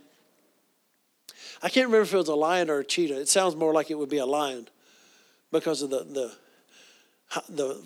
[1.63, 3.21] I can't remember if it was a lion or a cheetah.
[3.21, 4.69] It sounds more like it would be a lion
[5.51, 6.33] because of the, the,
[7.49, 7.83] the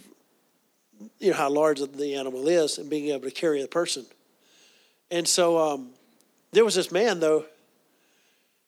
[1.18, 4.05] you know, how large the animal is and being able to carry a person.
[5.11, 5.90] And so um,
[6.53, 7.44] there was this man, though,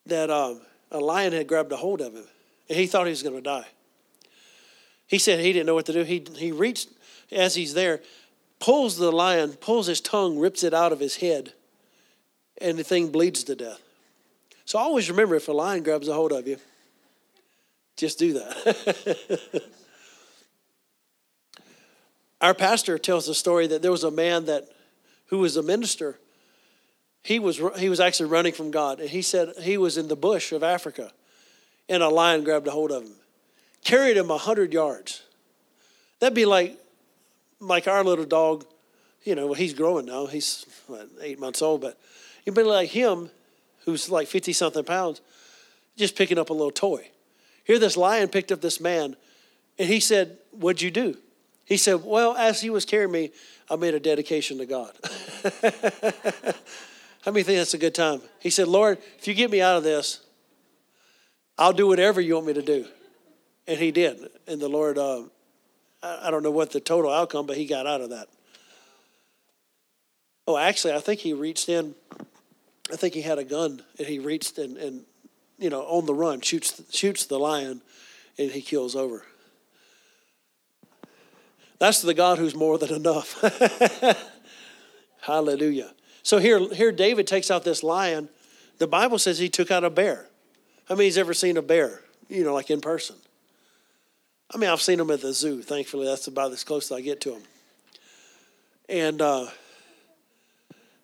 [0.07, 2.25] that um, a lion had grabbed a hold of him,
[2.69, 3.67] and he thought he was going to die.
[5.07, 6.03] He said he didn't know what to do.
[6.05, 6.89] He, he reached,
[7.31, 8.01] as he's there,
[8.63, 11.53] pulls the lion, pulls his tongue, rips it out of his head,
[12.61, 13.83] and the thing bleeds to death.
[14.65, 16.59] So always remember if a lion grabs a hold of you,
[17.97, 19.41] just do that.
[22.41, 24.69] Our pastor tells the story that there was a man that
[25.27, 26.19] who was a minister
[27.25, 29.01] he was, he was actually running from God.
[29.01, 31.13] And he said he was in the bush of Africa,
[31.89, 33.15] and a lion grabbed a hold of him,
[33.85, 35.23] carried him a 100 yards.
[36.21, 36.79] That'd be like,
[37.63, 38.67] like our little dog,
[39.25, 40.27] you know, he's growing now.
[40.27, 41.99] He's what, eight months old, but
[42.45, 43.31] you'd be like him,
[43.85, 45.21] who's like 50 something pounds,
[45.97, 47.09] just picking up a little toy.
[47.65, 49.17] Here, this lion picked up this man,
[49.79, 51.17] and he said, What'd you do?
[51.65, 53.31] He said, Well, as he was carrying me,
[53.71, 54.93] I made a dedication to God.
[57.23, 58.21] How many think that's a good time?
[58.41, 60.21] He said, Lord, if you get me out of this,
[61.57, 62.87] I'll do whatever you want me to do.
[63.69, 64.29] And he did.
[64.49, 65.23] And the Lord, uh,
[66.03, 68.29] I don't know what the total outcome, but he got out of that.
[70.47, 71.95] Oh, actually, I think he reached in.
[72.93, 75.05] I think he had a gun, and he reached and, and
[75.59, 77.81] you know, on the run, shoots shoots the lion,
[78.37, 79.25] and he kills over.
[81.79, 83.41] That's the God who's more than enough.
[85.21, 85.93] Hallelujah.
[86.23, 88.29] So here, here David takes out this lion.
[88.79, 90.29] The Bible says he took out a bear.
[90.89, 93.17] How many's ever seen a bear, you know, like in person?
[94.55, 95.63] I mean, I've seen them at the zoo.
[95.63, 97.43] Thankfully, that's about as close as I get to them.
[98.89, 99.47] And uh,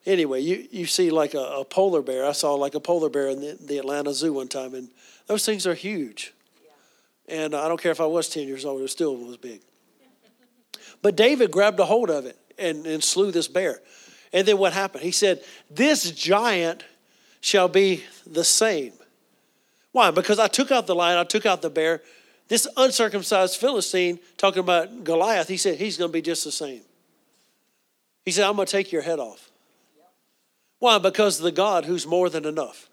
[0.05, 2.27] anyway, you, you see like a, a, polar bear.
[2.27, 4.89] I saw like a polar bear in the, the Atlanta Zoo one time, and
[5.27, 6.35] those things are huge.
[7.27, 9.61] And I don't care if I was 10 years old, it still was big.
[11.01, 13.81] But David grabbed a hold of it and, and slew this bear.
[14.33, 15.05] And then what happened?
[15.05, 16.85] He said, This giant
[17.41, 18.93] shall be the same.
[19.93, 20.11] Why?
[20.11, 22.03] Because I took out the lion, I took out the bear.
[22.49, 26.81] This uncircumcised Philistine, talking about Goliath, he said, He's going to be just the same.
[28.25, 29.51] He said, I'm going to take your head off.
[30.79, 30.99] Why?
[30.99, 32.89] Because the God who's more than enough.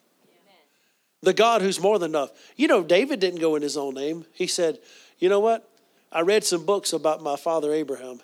[1.22, 2.32] The God who's more than enough.
[2.56, 4.26] You know, David didn't go in his own name.
[4.34, 4.80] He said,
[5.20, 5.68] You know what?
[6.12, 8.20] I read some books about my father Abraham.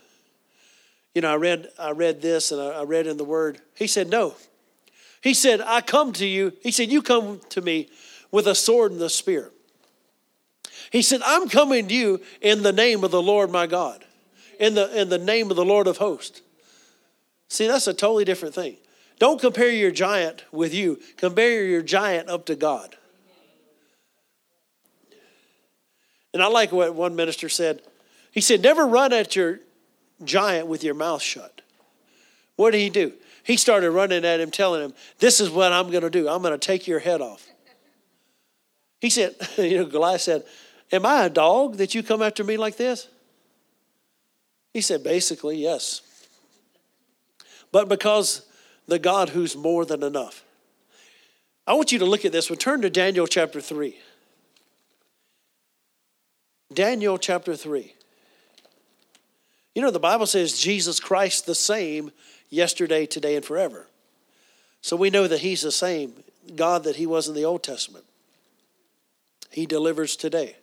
[1.15, 3.60] You know, I read, I read this and I read in the word.
[3.76, 4.36] He said, No.
[5.22, 6.54] He said, I come to you.
[6.62, 7.89] He said, You come to me
[8.32, 9.52] with a sword and a spear.
[10.92, 14.04] He said, I'm coming to you in the name of the Lord my God,
[14.60, 16.42] in the, in the name of the Lord of hosts.
[17.48, 18.76] See, that's a totally different thing.
[19.18, 22.98] Don't compare your giant with you, compare your giant up to God.
[26.34, 27.82] And I like what one minister said.
[28.32, 29.60] He said, Never run at your
[30.24, 31.62] giant with your mouth shut.
[32.56, 33.14] What did he do?
[33.44, 36.28] He started running at him, telling him, This is what I'm going to do.
[36.30, 37.46] I'm going to take your head off.
[39.00, 40.44] He said, You know, Goliath said,
[40.92, 43.08] Am I a dog that you come after me like this?
[44.74, 46.02] He said, Basically, yes.
[47.72, 48.46] But because
[48.88, 50.44] the God who's more than enough.
[51.66, 52.50] I want you to look at this.
[52.50, 53.96] We turn to Daniel chapter 3.
[56.74, 57.94] Daniel chapter 3.
[59.76, 62.12] You know, the Bible says Jesus Christ the same
[62.50, 63.88] yesterday, today, and forever.
[64.82, 66.14] So we know that He's the same
[66.56, 68.06] God that He was in the Old Testament.
[69.52, 70.58] He delivers today.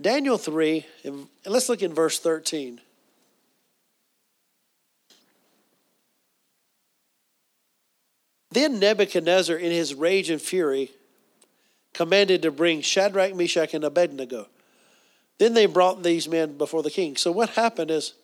[0.00, 2.80] Daniel 3, and let's look in verse 13.
[8.50, 10.90] Then Nebuchadnezzar, in his rage and fury,
[11.92, 14.48] commanded to bring Shadrach, Meshach, and Abednego.
[15.38, 17.16] Then they brought these men before the king.
[17.16, 18.14] So what happened is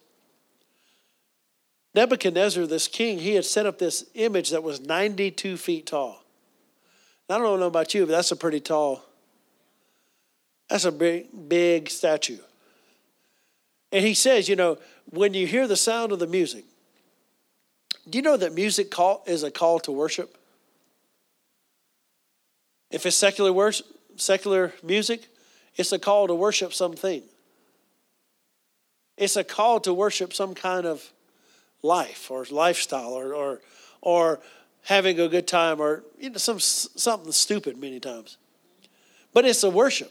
[1.94, 6.22] Nebuchadnezzar, this king, he had set up this image that was 92 feet tall.
[7.28, 9.04] I don't know about you, but that's a pretty tall,
[10.72, 12.38] that's a big, big statue.
[13.92, 14.78] And he says, you know,
[15.10, 16.64] when you hear the sound of the music,
[18.08, 20.34] do you know that music call, is a call to worship?
[22.90, 23.84] If it's secular worship,
[24.16, 25.28] secular music,
[25.76, 27.22] it's a call to worship something.
[29.18, 31.12] It's a call to worship some kind of
[31.82, 33.60] life or lifestyle or or,
[34.00, 34.40] or
[34.84, 38.38] having a good time or you know, some something stupid many times.
[39.34, 40.10] But it's a worship.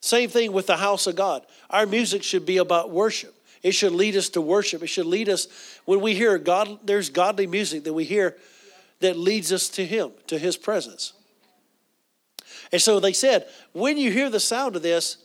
[0.00, 1.44] Same thing with the house of God.
[1.70, 3.34] Our music should be about worship.
[3.62, 4.82] It should lead us to worship.
[4.82, 5.48] It should lead us
[5.84, 8.36] when we hear God, there's godly music that we hear
[9.00, 11.12] that leads us to Him, to His presence.
[12.72, 15.18] And so they said, when you hear the sound of this,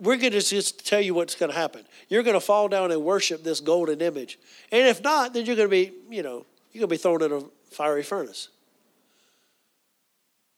[0.00, 1.84] we're going to just tell you what's going to happen.
[2.08, 4.38] You're going to fall down and worship this golden image.
[4.72, 7.22] And if not, then you're going to be, you know, you're going to be thrown
[7.22, 8.48] in a fiery furnace.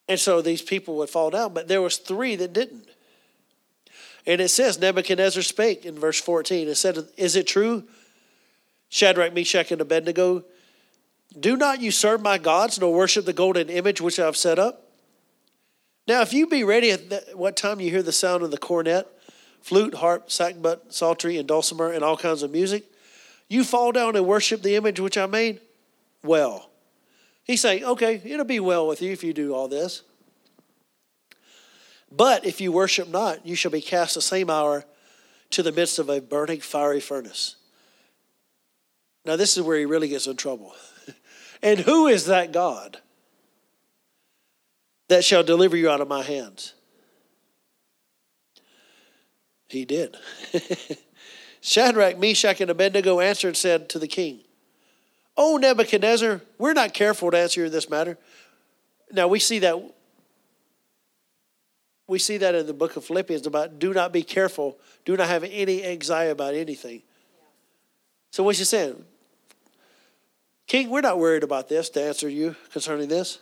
[0.08, 2.88] And so these people would fall down, but there was three that didn't.
[4.26, 6.68] And it says, Nebuchadnezzar spake in verse 14.
[6.68, 7.84] It said, Is it true,
[8.88, 10.44] Shadrach, Meshach, and Abednego?
[11.38, 14.58] Do not you serve my gods, nor worship the golden image which I have set
[14.58, 14.82] up?
[16.08, 19.06] Now, if you be ready at what time you hear the sound of the cornet,
[19.60, 22.84] flute, harp, sackbut, psaltery, and dulcimer, and all kinds of music,
[23.48, 25.60] you fall down and worship the image which I made?
[26.22, 26.70] Well.
[27.44, 30.02] He's saying, okay, it'll be well with you if you do all this.
[32.10, 34.84] But if you worship not, you shall be cast the same hour
[35.50, 37.56] to the midst of a burning fiery furnace.
[39.24, 40.74] Now, this is where he really gets in trouble.
[41.62, 42.98] and who is that God
[45.08, 46.74] that shall deliver you out of my hands?
[49.68, 50.16] He did.
[51.60, 54.40] Shadrach, Meshach, and Abednego answered and said to the king,
[55.36, 58.16] O Nebuchadnezzar, we're not careful to answer you in this matter.
[59.12, 59.76] Now, we see that
[62.06, 65.28] we see that in the book of Philippians about do not be careful, do not
[65.28, 67.02] have any anxiety about anything.
[68.30, 69.04] So what's he saying?
[70.66, 73.38] King, we're not worried about this to answer you concerning this.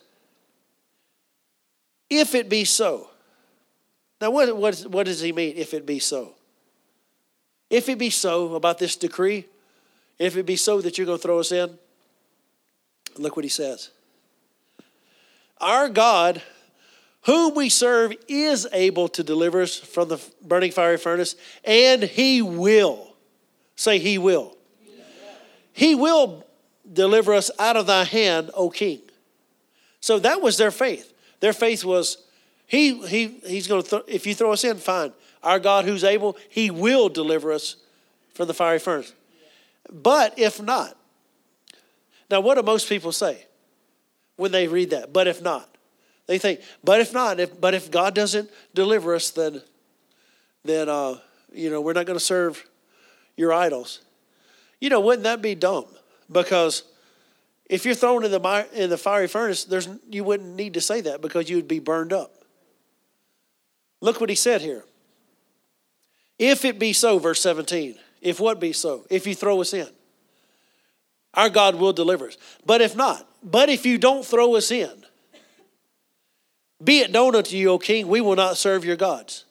[2.10, 3.08] If it be so.
[4.20, 6.34] Now, what, what, what does he mean, if it be so?
[7.70, 9.46] If it be so about this decree,
[10.18, 11.76] if it be so that you're going to throw us in,
[13.18, 13.90] look what he says.
[15.60, 16.42] Our God
[17.26, 22.42] whom we serve is able to deliver us from the burning fiery furnace, and he
[22.42, 23.14] will.
[23.76, 24.56] Say, he will.
[25.72, 26.46] He will
[26.90, 29.00] deliver us out of thy hand, O king.
[30.00, 31.12] So that was their faith.
[31.40, 32.18] Their faith was,
[32.66, 35.12] he, he, he's going to, th- if you throw us in, fine.
[35.42, 37.76] Our God who's able, he will deliver us
[38.34, 39.12] from the fiery furnace.
[39.90, 40.96] But if not,
[42.30, 43.46] now what do most people say
[44.36, 45.12] when they read that?
[45.12, 45.73] But if not,
[46.26, 49.62] they think, but if not, if but if God doesn't deliver us, then
[50.64, 51.18] then uh,
[51.52, 52.64] you know we're not going to serve
[53.36, 54.00] your idols.
[54.80, 55.86] You know, wouldn't that be dumb?
[56.30, 56.84] Because
[57.66, 61.00] if you're thrown in the in the fiery furnace, there's you wouldn't need to say
[61.02, 62.44] that because you would be burned up.
[64.00, 64.84] Look what he said here.
[66.38, 69.06] If it be so, verse 17, if what be so?
[69.08, 69.88] If you throw us in,
[71.32, 72.36] our God will deliver us.
[72.66, 74.90] But if not, but if you don't throw us in,
[76.82, 79.44] be it known unto you, O king, we will not serve your gods.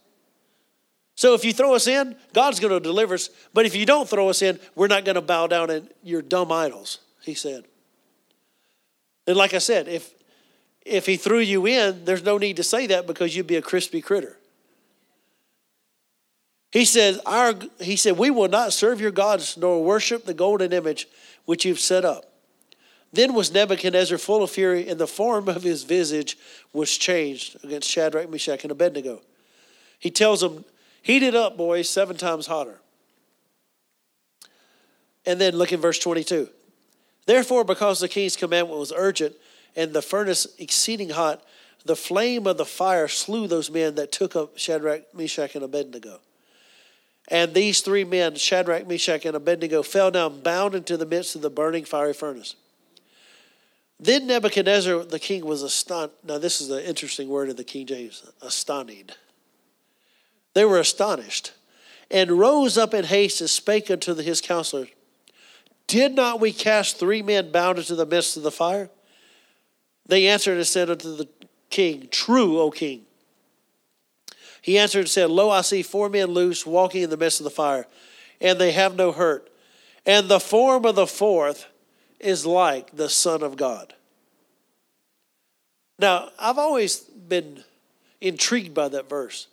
[1.16, 3.30] So if you throw us in, God's going to deliver us.
[3.54, 6.22] But if you don't throw us in, we're not going to bow down in your
[6.22, 7.66] dumb idols, he said.
[9.28, 10.14] And like I said, if
[10.86, 13.62] if he threw you in, there's no need to say that because you'd be a
[13.62, 14.38] crispy critter.
[16.72, 20.74] He said, our, he said, We will not serve your gods nor worship the golden
[20.74, 21.08] image
[21.46, 22.33] which you've set up.
[23.14, 26.36] Then was Nebuchadnezzar full of fury, and the form of his visage
[26.74, 29.22] was changed against Shadrach, Meshach, and Abednego.
[30.00, 30.66] He tells them,
[31.04, 32.80] Heat it up, boys, seven times hotter.
[35.26, 36.50] And then look in verse 22.
[37.26, 39.36] Therefore, because the king's commandment was urgent
[39.76, 41.44] and the furnace exceeding hot,
[41.86, 46.20] the flame of the fire slew those men that took up Shadrach, Meshach, and Abednego.
[47.28, 51.42] And these three men, Shadrach, Meshach, and Abednego, fell down bound into the midst of
[51.42, 52.56] the burning fiery furnace.
[54.00, 56.16] Then Nebuchadnezzar the king was astonished.
[56.24, 59.18] Now, this is an interesting word in the King James astonished.
[60.54, 61.54] They were astonished
[62.12, 64.90] and rose up in haste and spake unto his counselors
[65.88, 68.90] Did not we cast three men bound into the midst of the fire?
[70.06, 71.28] They answered and said unto the
[71.70, 73.06] king, True, O king.
[74.62, 77.44] He answered and said, Lo, I see four men loose walking in the midst of
[77.46, 77.88] the fire,
[78.40, 79.50] and they have no hurt.
[80.06, 81.68] And the form of the fourth
[82.24, 83.94] is like the Son of God.
[86.00, 87.64] Now, I've always been
[88.20, 89.48] intrigued by that verse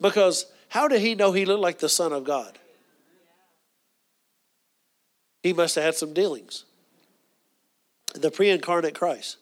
[0.00, 2.58] because how did he know he looked like the Son of God?
[5.42, 6.64] He must have had some dealings.
[8.14, 9.36] The pre incarnate Christ.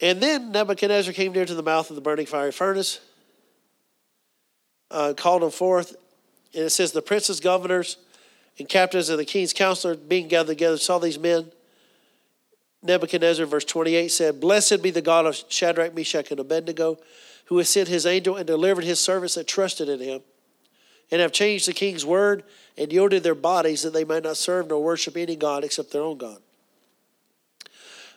[0.00, 3.00] And then Nebuchadnezzar came near to the mouth of the burning fiery furnace,
[4.90, 5.96] uh, called him forth.
[6.54, 7.96] And it says, The princes, governors,
[8.58, 11.50] and captains of the king's counselor being gathered together saw these men.
[12.82, 16.98] Nebuchadnezzar, verse 28, said, Blessed be the God of Shadrach, Meshach, and Abednego,
[17.46, 20.20] who has sent his angel and delivered his servants that trusted in him,
[21.10, 22.44] and have changed the king's word
[22.76, 26.02] and yielded their bodies that they might not serve nor worship any God except their
[26.02, 26.38] own God.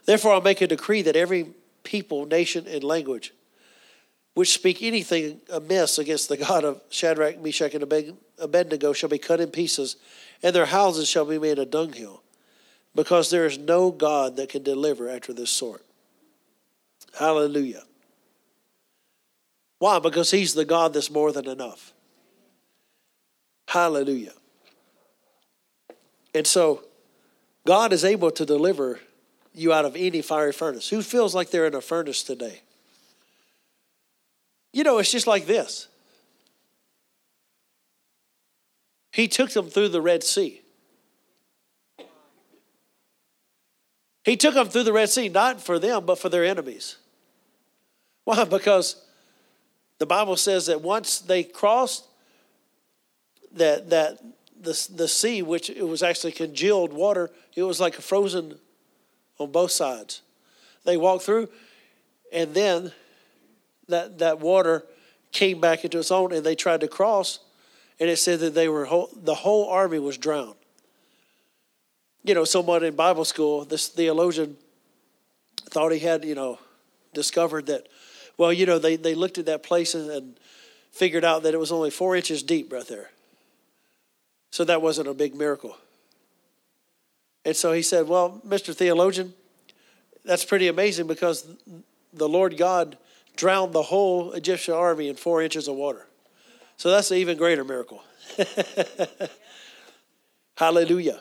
[0.06, 1.48] Therefore, I'll make a decree that every
[1.84, 3.34] people, nation, and language
[4.40, 7.84] which speak anything amiss against the God of Shadrach, Meshach, and
[8.40, 9.98] Abednego shall be cut in pieces,
[10.42, 12.24] and their houses shall be made a dunghill,
[12.96, 15.84] because there is no God that can deliver after this sort.
[17.20, 17.84] Hallelujah.
[19.80, 20.00] Why?
[20.00, 21.92] Because He's the God that's more than enough.
[23.68, 24.36] Hallelujah.
[26.34, 26.86] And so,
[27.68, 29.02] God is able to deliver
[29.54, 30.88] you out of any fiery furnace.
[30.88, 32.62] Who feels like they're in a furnace today?
[34.74, 35.88] You know, it's just like this.
[39.12, 40.62] He took them through the Red Sea.
[44.24, 46.98] He took them through the Red Sea, not for them, but for their enemies.
[48.26, 48.44] Why?
[48.50, 49.04] Because
[49.98, 52.06] the Bible says that once they crossed
[53.54, 54.20] that, that
[54.62, 58.60] the, the sea, which it was actually congealed water, it was like frozen
[59.40, 60.22] on both sides.
[60.86, 61.50] They walked through,
[62.32, 62.92] and then
[63.90, 64.86] that, that water
[65.32, 67.40] came back into its own, and they tried to cross,
[68.00, 70.56] and it said that they were whole, the whole army was drowned.
[72.24, 74.58] You know, someone in Bible school, this theologian
[75.70, 76.60] thought he had, you know,
[77.14, 77.88] discovered that,
[78.38, 80.40] well, you know, they, they looked at that place and, and
[80.92, 83.12] figured out that it was only four inches deep right there.
[84.52, 85.78] So that wasn't a big miracle.
[87.46, 88.76] And so he said, Well, Mr.
[88.76, 89.34] Theologian,
[90.26, 91.48] that's pretty amazing because
[92.14, 92.98] the Lord God
[93.40, 96.06] drowned the whole Egyptian army in four inches of water.
[96.76, 98.04] So that's an even greater miracle.
[100.58, 101.20] Hallelujah.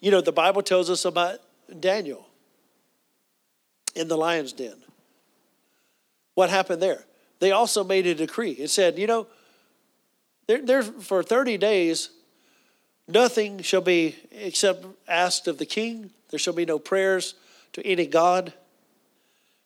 [0.00, 1.40] You know, the Bible tells us about
[1.80, 2.26] Daniel
[3.96, 4.76] in the lion's den.
[6.34, 7.04] What happened there?
[7.40, 8.52] They also made a decree.
[8.52, 9.26] It said, you know,
[10.46, 12.10] there, there for 30 days,
[13.08, 16.10] Nothing shall be except asked of the king.
[16.30, 17.34] There shall be no prayers
[17.72, 18.52] to any God.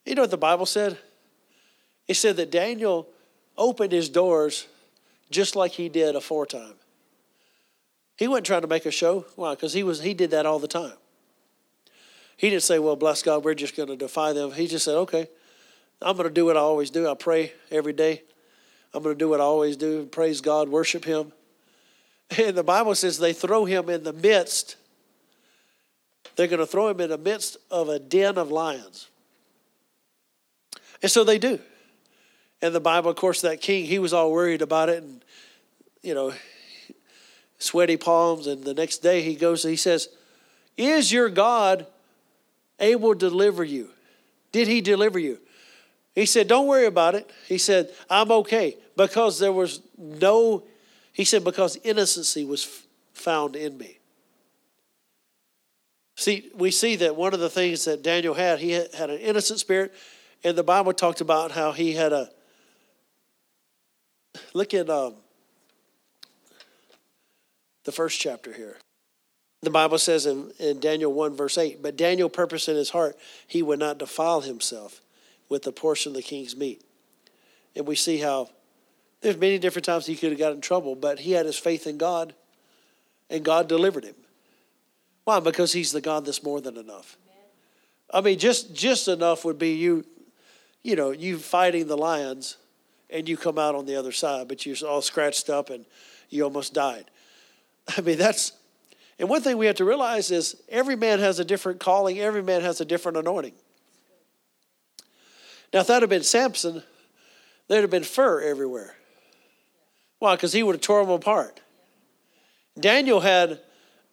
[0.05, 0.99] You know what the Bible said?
[2.09, 3.09] It said that Daniel
[3.57, 4.67] opened his doors
[5.31, 6.75] just like he did aforetime.
[8.17, 9.25] He wasn't trying to make a show.
[9.37, 9.55] Why?
[9.55, 10.93] Because he was he did that all the time.
[12.37, 14.53] He didn't say, Well, bless God, we're just going to defy them.
[14.53, 15.29] He just said, Okay,
[16.03, 17.09] I'm going to do what I always do.
[17.09, 18.23] I pray every day.
[18.93, 21.33] I'm going to do what I always do praise God, worship Him.
[22.39, 24.77] And the Bible says they throw him in the midst,
[26.37, 29.10] they're going to throw him in the midst of a den of lions.
[31.03, 31.59] And so they do.
[32.63, 35.25] And the Bible, of course, that king, he was all worried about it and,
[36.03, 36.33] you know,
[37.59, 38.47] sweaty palms.
[38.47, 40.09] And the next day he goes, he says,
[40.77, 41.87] Is your God
[42.79, 43.89] able to deliver you?
[44.53, 45.39] Did he deliver you?
[46.15, 47.31] He said, Don't worry about it.
[47.47, 50.65] He said, I'm okay because there was no,
[51.13, 52.83] he said, because innocency was
[53.15, 53.99] found in me.
[56.17, 59.59] See, we see that one of the things that Daniel had, he had an innocent
[59.59, 59.95] spirit,
[60.45, 62.31] and the Bible talked about how he had a.
[64.55, 65.15] Look at um,
[67.85, 68.77] the first chapter here.
[69.63, 73.17] The Bible says in, in Daniel 1, verse 8, but Daniel purposed in his heart
[73.47, 75.03] he would not defile himself
[75.49, 76.83] with the portion of the king's meat.
[77.77, 78.49] And we see how
[79.21, 81.87] there's many different times he could have got in trouble, but he had his faith
[81.87, 82.35] in God,
[83.29, 84.15] and God delivered him.
[85.25, 85.41] Why?
[85.41, 87.19] Because he's the God that's more than enough.
[88.13, 90.05] I mean, just just enough would be you,
[90.83, 92.57] you know, you fighting the lions,
[93.11, 95.85] and you come out on the other side, but you're all scratched up and
[96.29, 97.07] you almost died.
[97.97, 98.53] I mean, that's
[99.19, 102.43] and one thing we have to realize is every man has a different calling, every
[102.43, 103.53] man has a different anointing.
[105.75, 106.83] Now, if that had been Samson,
[107.69, 108.95] there'd have been fur everywhere.
[110.21, 110.37] Why?
[110.37, 111.61] Because he would have tore them apart.
[112.79, 113.61] Daniel had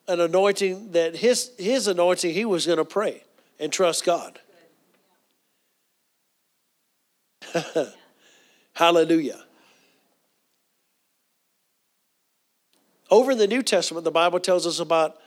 [0.09, 3.23] an anointing that his, his anointing, he was going to pray
[3.59, 4.39] and trust God.
[8.73, 9.43] Hallelujah.
[13.09, 15.17] Over in the New Testament, the Bible tells us about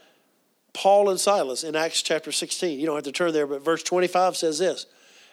[0.72, 2.78] Paul and Silas in Acts chapter 16.
[2.78, 4.86] You don't have to turn there, but verse 25 says this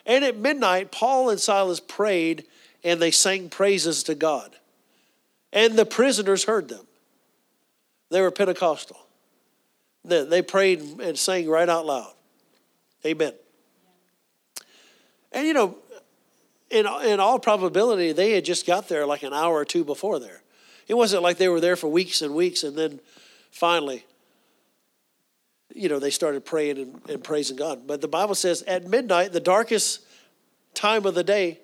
[0.08, 2.46] and at midnight, Paul and Silas prayed
[2.84, 4.56] and they sang praises to God.
[5.52, 6.88] And the prisoners heard them.
[8.10, 8.98] They were Pentecostal.
[10.06, 12.14] They prayed and sang right out loud.
[13.06, 13.34] Amen.
[15.34, 15.76] And you know,
[16.70, 20.20] in, in all probability, they had just got there like an hour or two before
[20.20, 20.41] there.
[20.88, 22.99] It wasn't like they were there for weeks and weeks and then
[23.51, 24.05] finally
[25.78, 27.86] you know, they started praying and, and praising God.
[27.86, 30.01] But the Bible says at midnight, the darkest
[30.74, 31.59] time of the day,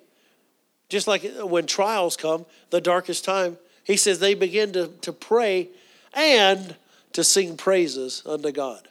[0.88, 5.68] just like when trials come, the darkest time, he says they begin to, to pray
[6.12, 6.76] and
[7.12, 8.88] to sing praises unto God.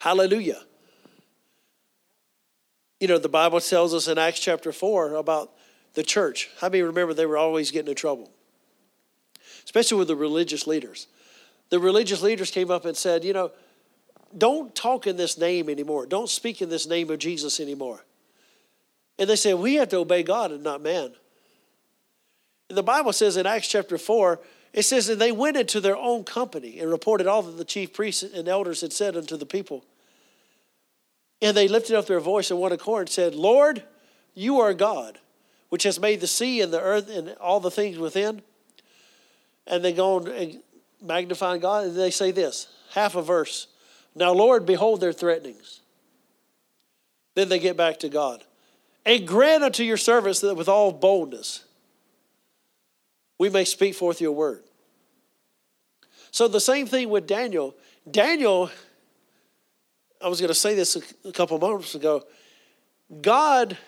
[0.00, 0.62] Hallelujah.
[3.00, 5.52] You know, the Bible tells us in Acts chapter 4 about
[5.94, 6.50] the church.
[6.60, 8.30] How many remember they were always getting in trouble?
[9.64, 11.08] Especially with the religious leaders
[11.70, 13.50] the religious leaders came up and said, you know,
[14.36, 16.06] don't talk in this name anymore.
[16.06, 18.04] Don't speak in this name of Jesus anymore.
[19.18, 21.12] And they said, we have to obey God and not man.
[22.68, 24.40] And the Bible says in Acts chapter 4,
[24.72, 27.94] it says, and they went into their own company and reported all that the chief
[27.94, 29.84] priests and elders had said unto the people.
[31.42, 33.82] And they lifted up their voice in one accord and said, Lord,
[34.34, 35.18] you are God,
[35.68, 38.42] which has made the sea and the earth and all the things within.
[39.66, 40.62] And they go on and
[41.02, 43.66] magnifying God, and they say this half a verse.
[44.14, 45.80] Now, Lord, behold their threatenings.
[47.34, 48.44] Then they get back to God.
[49.04, 51.64] And grant unto your servants that with all boldness
[53.38, 54.62] we may speak forth your word.
[56.30, 57.74] So, the same thing with Daniel.
[58.10, 58.70] Daniel,
[60.26, 62.24] I was going to say this a couple moments ago.
[63.22, 63.78] God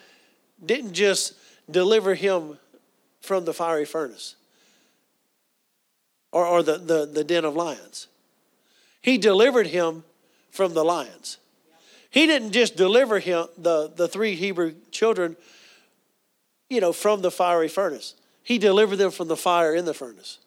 [0.65, 1.35] didn't just
[1.69, 2.59] deliver him
[3.21, 4.37] from the fiery furnace
[6.31, 8.07] or, or the, the, the den of lions.
[9.03, 10.05] He delivered him
[10.53, 11.39] from the lions.
[12.09, 15.37] He didn't just deliver him, the, the three Hebrew children,
[16.71, 18.15] you know, from the fiery furnace.
[18.45, 20.39] He delivered them from the fire in the furnace.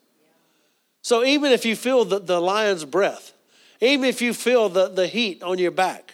[1.02, 3.34] So even if you feel the, the lion's breath,
[3.82, 6.14] even if you feel the, the heat on your back,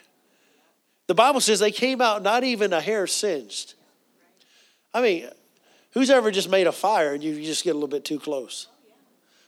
[1.05, 3.76] the Bible says they came out not even a hair singed.
[4.93, 5.30] I mean,
[5.91, 8.68] who's ever just made a fire and you just get a little bit too close?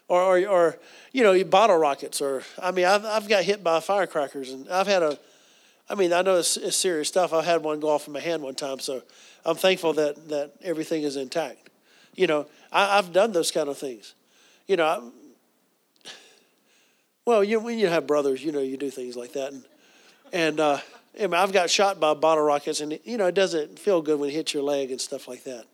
[0.10, 0.80] or, or, or
[1.14, 4.88] you know, bottle rockets, or I mean, I've, I've got hit by firecrackers, and I've
[4.88, 5.18] had a,
[5.90, 7.32] I mean, I know it's, it's serious stuff.
[7.32, 9.02] I had one go off in my hand one time, so
[9.46, 11.70] I'm thankful that that everything is intact.
[12.16, 14.14] You know, I, have done those kind of things.
[14.68, 15.12] You know,
[17.30, 19.64] well, you when you have brothers, you know, you do things like that, and
[20.34, 20.80] and uh,
[21.16, 24.20] I mean, I've got shot by bottle rockets, and you know, it doesn't feel good
[24.20, 25.66] when it hits your leg and stuff like that.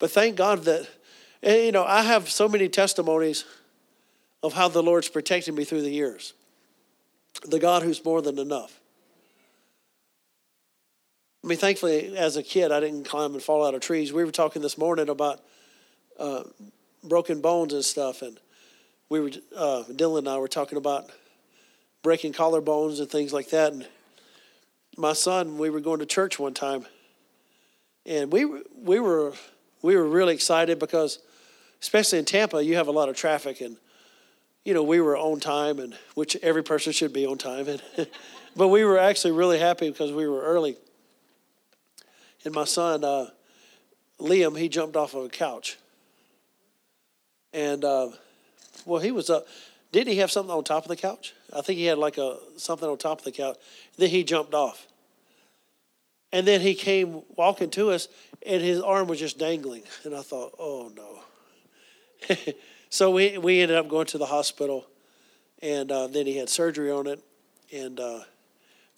[0.00, 0.88] But thank God that,
[1.44, 3.44] eh, you know, I have so many testimonies
[4.42, 6.34] of how the Lord's protected me through the years.
[7.46, 8.80] The God who's more than enough.
[11.44, 14.12] I mean, thankfully, as a kid, I didn't climb and fall out of trees.
[14.12, 15.42] We were talking this morning about
[16.18, 16.42] uh,
[17.04, 18.40] broken bones and stuff, and
[19.10, 21.10] we were uh, Dylan and I were talking about
[22.02, 23.72] breaking collarbones and things like that.
[23.72, 23.86] And
[24.96, 26.86] my son, we were going to church one time,
[28.06, 29.34] and we we were
[29.82, 31.18] we were really excited because,
[31.82, 33.76] especially in Tampa, you have a lot of traffic, and
[34.64, 37.82] you know we were on time, and which every person should be on time, and
[38.56, 40.76] but we were actually really happy because we were early.
[42.44, 43.26] And my son uh,
[44.20, 45.78] Liam, he jumped off of a couch,
[47.52, 48.10] and uh,
[48.90, 49.46] well, he was up.
[49.92, 51.32] Did he have something on top of the couch?
[51.52, 53.56] I think he had like a something on top of the couch.
[53.96, 54.86] Then he jumped off,
[56.32, 58.08] and then he came walking to us,
[58.44, 59.84] and his arm was just dangling.
[60.04, 62.34] And I thought, oh no.
[62.90, 64.86] so we we ended up going to the hospital,
[65.62, 67.20] and uh, then he had surgery on it,
[67.72, 68.20] and uh,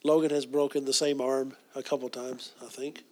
[0.04, 3.04] Logan has broken the same arm a couple times, I think.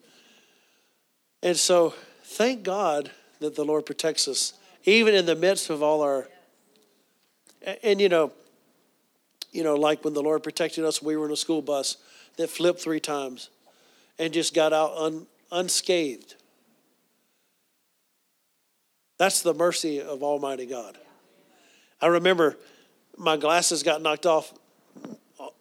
[1.43, 3.11] And so, thank God
[3.41, 4.55] that the Lord protects us,
[4.85, 6.27] even in the midst of all our.
[7.63, 8.33] And, and you know,
[9.53, 11.97] you know, like when the Lord protected us, we were in a school bus
[12.37, 13.51] that flipped three times,
[14.19, 16.37] and just got out un, unscathed.
[19.19, 20.97] That's the mercy of Almighty God.
[22.01, 22.57] I remember
[23.19, 24.55] my glasses got knocked off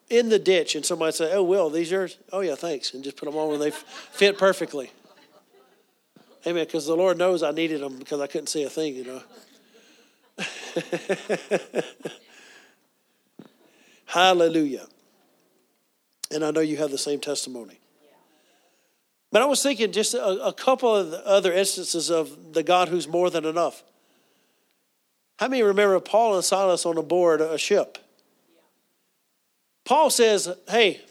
[0.09, 3.17] in the ditch, and somebody said, "Oh, Will, these yours?" "Oh yeah, thanks," and just
[3.17, 3.71] put them on when they
[4.11, 4.91] fit perfectly.
[6.47, 6.65] Amen.
[6.65, 9.21] Because the Lord knows I needed them because I couldn't see a thing, you know.
[14.05, 14.87] Hallelujah.
[16.31, 17.79] And I know you have the same testimony.
[19.31, 23.07] But I was thinking just a, a couple of other instances of the God who's
[23.07, 23.83] more than enough.
[25.37, 27.97] How many remember Paul and Silas on board a ship?
[29.85, 31.01] Paul says, Hey,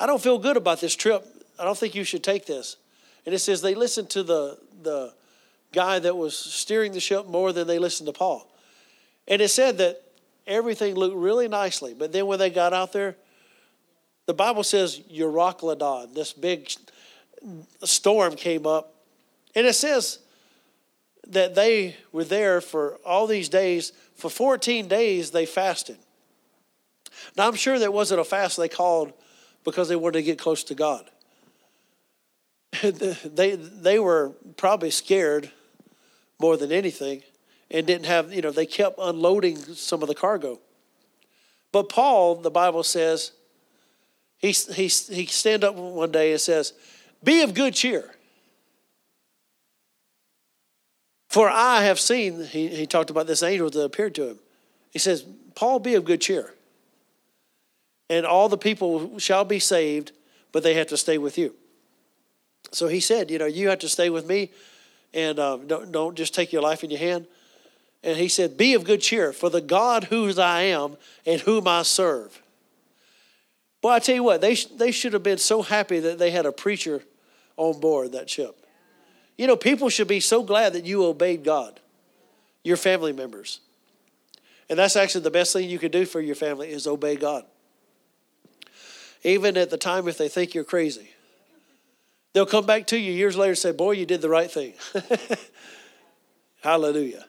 [0.00, 1.24] I don't feel good about this trip.
[1.58, 2.76] I don't think you should take this.
[3.26, 5.12] And it says they listened to the, the
[5.72, 8.50] guy that was steering the ship more than they listened to Paul.
[9.26, 10.02] And it said that
[10.46, 11.94] everything looked really nicely.
[11.94, 13.16] But then when they got out there,
[14.26, 16.70] the Bible says Euroclydon, this big
[17.84, 18.94] storm came up.
[19.54, 20.18] And it says
[21.28, 23.92] that they were there for all these days.
[24.16, 25.98] For 14 days, they fasted.
[27.36, 29.12] Now, I'm sure that wasn't a fast they called
[29.64, 31.08] because they wanted to get close to God.
[32.82, 35.50] they they were probably scared
[36.40, 37.22] more than anything
[37.70, 40.58] and didn't have you know they kept unloading some of the cargo.
[41.72, 43.32] But paul the bible says
[44.38, 46.72] he, he, he stand up one day and says
[47.22, 48.14] be of good cheer
[51.28, 54.38] for i have seen he, he talked about this angel that appeared to him.
[54.90, 55.24] He says
[55.54, 56.54] paul be of good cheer
[58.08, 60.12] and all the people shall be saved
[60.52, 61.54] but they have to stay with you.
[62.72, 64.50] So he said, you know, you have to stay with me
[65.14, 67.26] and um, don't, don't just take your life in your hand.
[68.02, 70.96] And he said, Be of good cheer, for the God whose I am
[71.26, 72.42] and whom I serve.
[73.80, 76.46] Boy, I tell you what, they, they should have been so happy that they had
[76.46, 77.02] a preacher
[77.56, 78.64] on board that ship.
[79.36, 81.80] You know, people should be so glad that you obeyed God,
[82.64, 83.60] your family members.
[84.68, 87.44] And that's actually the best thing you can do for your family is obey God.
[89.24, 91.10] Even at the time if they think you're crazy.
[92.38, 94.74] They'll come back to you years later and say, Boy, you did the right thing.
[96.62, 97.24] Hallelujah.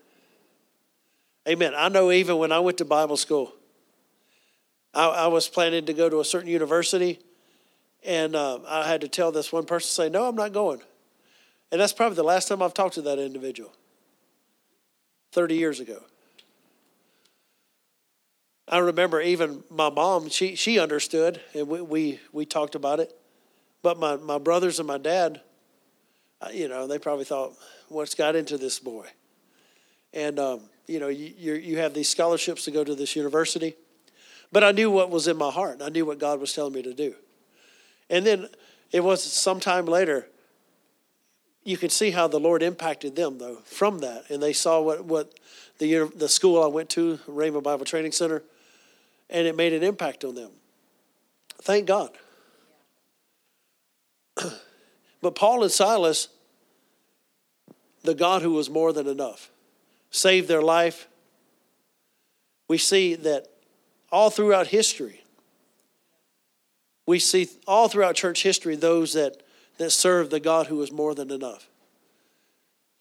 [1.47, 1.74] Amen.
[1.76, 3.51] I know even when I went to Bible school,
[4.93, 7.18] I, I was planning to go to a certain university,
[8.05, 10.80] and uh, I had to tell this one person, say, No, I'm not going.
[11.72, 13.74] And that's probably the last time I've talked to that individual
[15.32, 16.03] 30 years ago.
[18.68, 23.19] I remember even my mom, she, she understood, and we, we, we talked about it.
[23.82, 25.42] But my, my brothers and my dad,
[26.42, 27.54] uh, you know, they probably thought,
[27.88, 29.08] what's got into this boy?
[30.14, 33.76] And, um, you know, you, you have these scholarships to go to this university.
[34.52, 35.82] But I knew what was in my heart.
[35.82, 37.14] I knew what God was telling me to do.
[38.10, 38.50] And then
[38.92, 40.28] it was sometime later,
[41.64, 44.30] you could see how the Lord impacted them, though, from that.
[44.32, 45.34] And they saw what, what
[45.78, 48.42] the, the school I went to, Rhema Bible Training Center,
[49.30, 50.50] and it made an impact on them.
[51.62, 52.10] Thank God.
[55.22, 56.30] but Paul and Silas,
[58.04, 59.52] the God who was more than enough,
[60.12, 61.08] saved their life.
[62.68, 63.48] We see that
[64.12, 65.24] all throughout history,
[67.06, 69.42] we see all throughout church history those that,
[69.78, 71.68] that serve the God who is more than enough.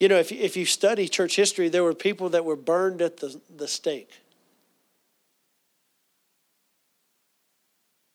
[0.00, 3.18] You know, if, if you study church history, there were people that were burned at
[3.18, 4.20] the, the stake.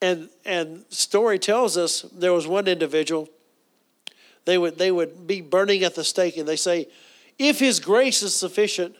[0.03, 3.29] And, and story tells us there was one individual,
[4.43, 6.89] they would, they would be burning at the stake, and they say,
[7.39, 8.97] if his grace is sufficient,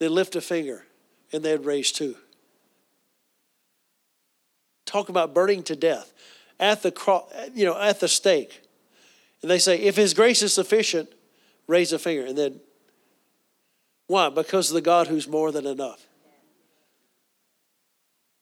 [0.00, 0.86] they lift a finger
[1.32, 2.16] and they'd raise two.
[4.86, 6.12] Talk about burning to death
[6.58, 8.62] at the cross, you know, at the stake.
[9.40, 11.08] And they say, if his grace is sufficient,
[11.68, 12.26] raise a finger.
[12.26, 12.60] And then,
[14.08, 14.30] why?
[14.30, 16.04] Because of the God who's more than enough.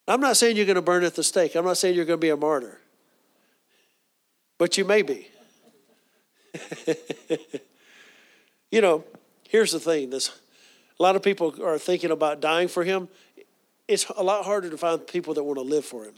[0.09, 1.55] I'm not saying you're going to burn at the stake.
[1.55, 2.81] I'm not saying you're going to be a martyr.
[4.57, 5.29] But you may be.
[8.71, 9.05] you know,
[9.49, 10.31] here's the thing this
[10.99, 13.09] a lot of people are thinking about dying for him.
[13.87, 16.15] It's a lot harder to find people that want to live for him.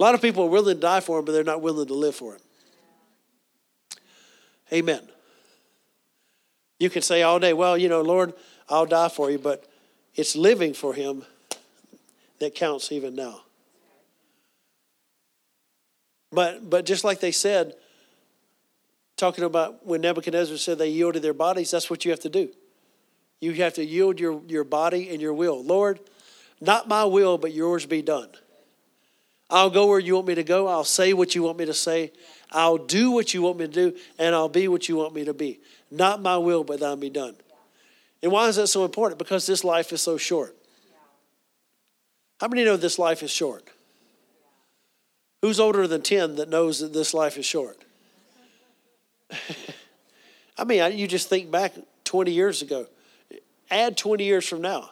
[0.00, 1.94] A lot of people are willing to die for him, but they're not willing to
[1.94, 2.40] live for him.
[4.72, 5.00] Amen.
[6.78, 8.34] You can say all day, well, you know, Lord,
[8.68, 9.64] I'll die for you, but
[10.14, 11.24] it's living for him
[12.38, 13.42] that counts even now.
[16.32, 17.74] But but just like they said,
[19.16, 22.50] talking about when Nebuchadnezzar said they yielded their bodies, that's what you have to do.
[23.40, 25.62] You have to yield your, your body and your will.
[25.62, 26.00] Lord,
[26.60, 28.28] not my will, but yours be done.
[29.48, 30.66] I'll go where you want me to go.
[30.66, 32.12] I'll say what you want me to say.
[32.50, 35.24] I'll do what you want me to do, and I'll be what you want me
[35.24, 35.60] to be.
[35.90, 37.36] Not my will, but thine be done.
[38.22, 39.18] And why is that so important?
[39.18, 40.56] Because this life is so short.
[42.40, 43.68] How many know this life is short?
[45.42, 47.84] Who's older than 10 that knows that this life is short?
[50.58, 51.74] I mean, you just think back
[52.04, 52.86] 20 years ago.
[53.70, 54.90] Add 20 years from now.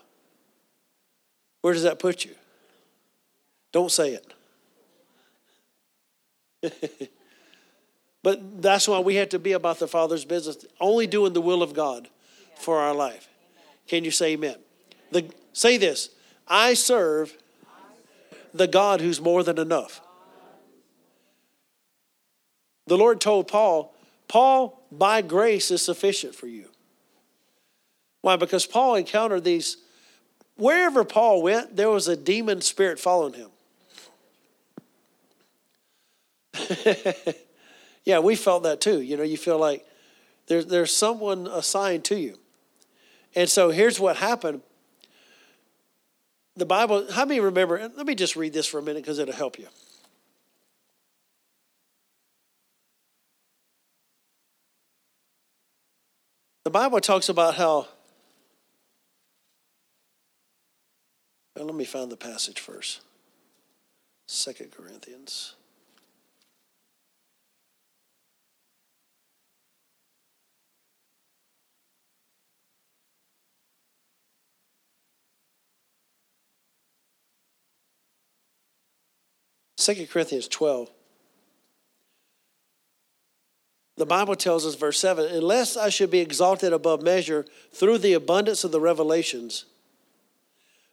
[1.62, 2.32] Where does that put you?
[3.72, 4.18] Don't say
[6.62, 7.10] it.
[8.22, 11.62] but that's why we have to be about the Father's business, only doing the will
[11.62, 12.08] of God
[12.56, 13.28] for our life.
[13.86, 14.56] Can you say amen?
[15.10, 16.10] The, say this
[16.46, 17.36] I serve
[18.52, 20.00] the God who's more than enough.
[22.86, 23.94] The Lord told Paul,
[24.28, 26.66] Paul, by grace is sufficient for you.
[28.20, 28.36] Why?
[28.36, 29.78] Because Paul encountered these,
[30.56, 33.50] wherever Paul went, there was a demon spirit following him.
[38.04, 39.00] yeah, we felt that too.
[39.00, 39.84] You know, you feel like
[40.46, 42.38] there's, there's someone assigned to you.
[43.34, 44.60] And so here's what happened.
[46.56, 47.90] The Bible, how many remember?
[47.96, 49.66] Let me just read this for a minute because it'll help you.
[56.64, 57.88] The Bible talks about how.
[61.56, 63.00] Well, let me find the passage first.
[64.26, 65.54] Second Corinthians.
[79.84, 80.90] 2 Corinthians 12.
[83.96, 88.14] The Bible tells us, verse 7 Unless I should be exalted above measure through the
[88.14, 89.66] abundance of the revelations,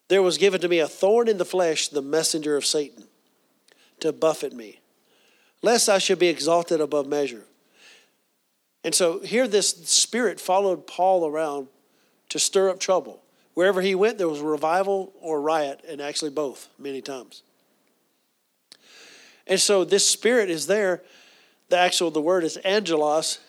[0.09, 3.05] there was given to me a thorn in the flesh, the messenger of Satan,
[4.01, 4.81] to buffet me,
[5.61, 7.43] lest I should be exalted above measure.
[8.83, 11.67] And so here, this spirit followed Paul around
[12.29, 13.21] to stir up trouble.
[13.53, 17.43] Wherever he went, there was revival or riot, and actually both many times.
[19.47, 21.01] And so this spirit is there.
[21.69, 23.39] The actual the word is angelos.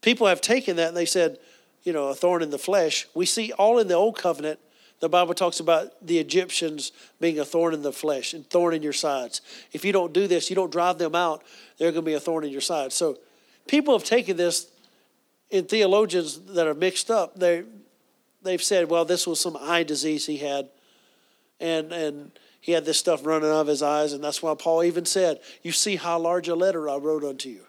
[0.00, 1.38] People have taken that and they said,
[1.82, 3.06] you know, a thorn in the flesh.
[3.14, 4.58] We see all in the old covenant.
[5.00, 8.82] The Bible talks about the Egyptians being a thorn in the flesh and thorn in
[8.82, 9.42] your sides.
[9.72, 11.42] If you don't do this, you don't drive them out,
[11.76, 12.92] they're going to be a thorn in your side.
[12.92, 13.18] So
[13.66, 14.70] people have taken this
[15.50, 17.38] in theologians that are mixed up.
[17.38, 17.64] They
[18.42, 20.68] they've said, well, this was some eye disease he had,
[21.60, 22.32] and and
[22.64, 25.38] he had this stuff running out of his eyes, and that's why Paul even said,
[25.62, 27.60] You see how large a letter I wrote unto you.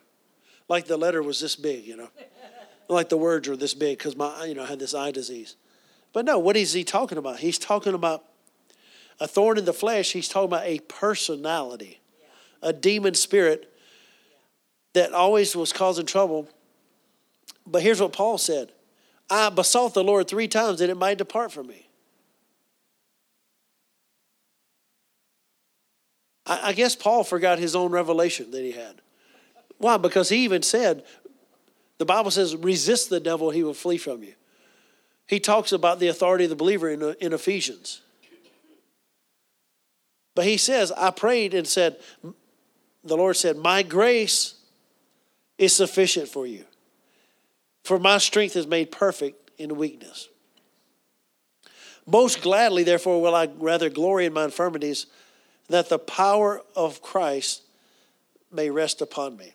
[0.69, 2.07] Like the letter was this big, you know.
[2.87, 5.57] like the words are this big because my, you know, I had this eye disease.
[6.13, 7.39] But no, what is he talking about?
[7.39, 8.23] He's talking about
[9.19, 10.13] a thorn in the flesh.
[10.13, 11.99] He's talking about a personality,
[12.61, 13.69] a demon spirit
[14.93, 16.47] that always was causing trouble.
[17.67, 18.71] But here's what Paul said
[19.29, 21.84] I besought the Lord three times that it might depart from me.
[26.45, 29.01] I, I guess Paul forgot his own revelation that he had.
[29.77, 29.97] Why?
[29.97, 31.03] Because he even said,
[31.97, 34.33] the Bible says, resist the devil, he will flee from you.
[35.27, 38.01] He talks about the authority of the believer in, in Ephesians.
[40.35, 41.97] But he says, I prayed and said,
[43.03, 44.55] the Lord said, My grace
[45.57, 46.65] is sufficient for you.
[47.83, 50.27] For my strength is made perfect in weakness.
[52.05, 55.07] Most gladly, therefore, will I rather glory in my infirmities,
[55.69, 57.63] that the power of Christ
[58.51, 59.53] may rest upon me.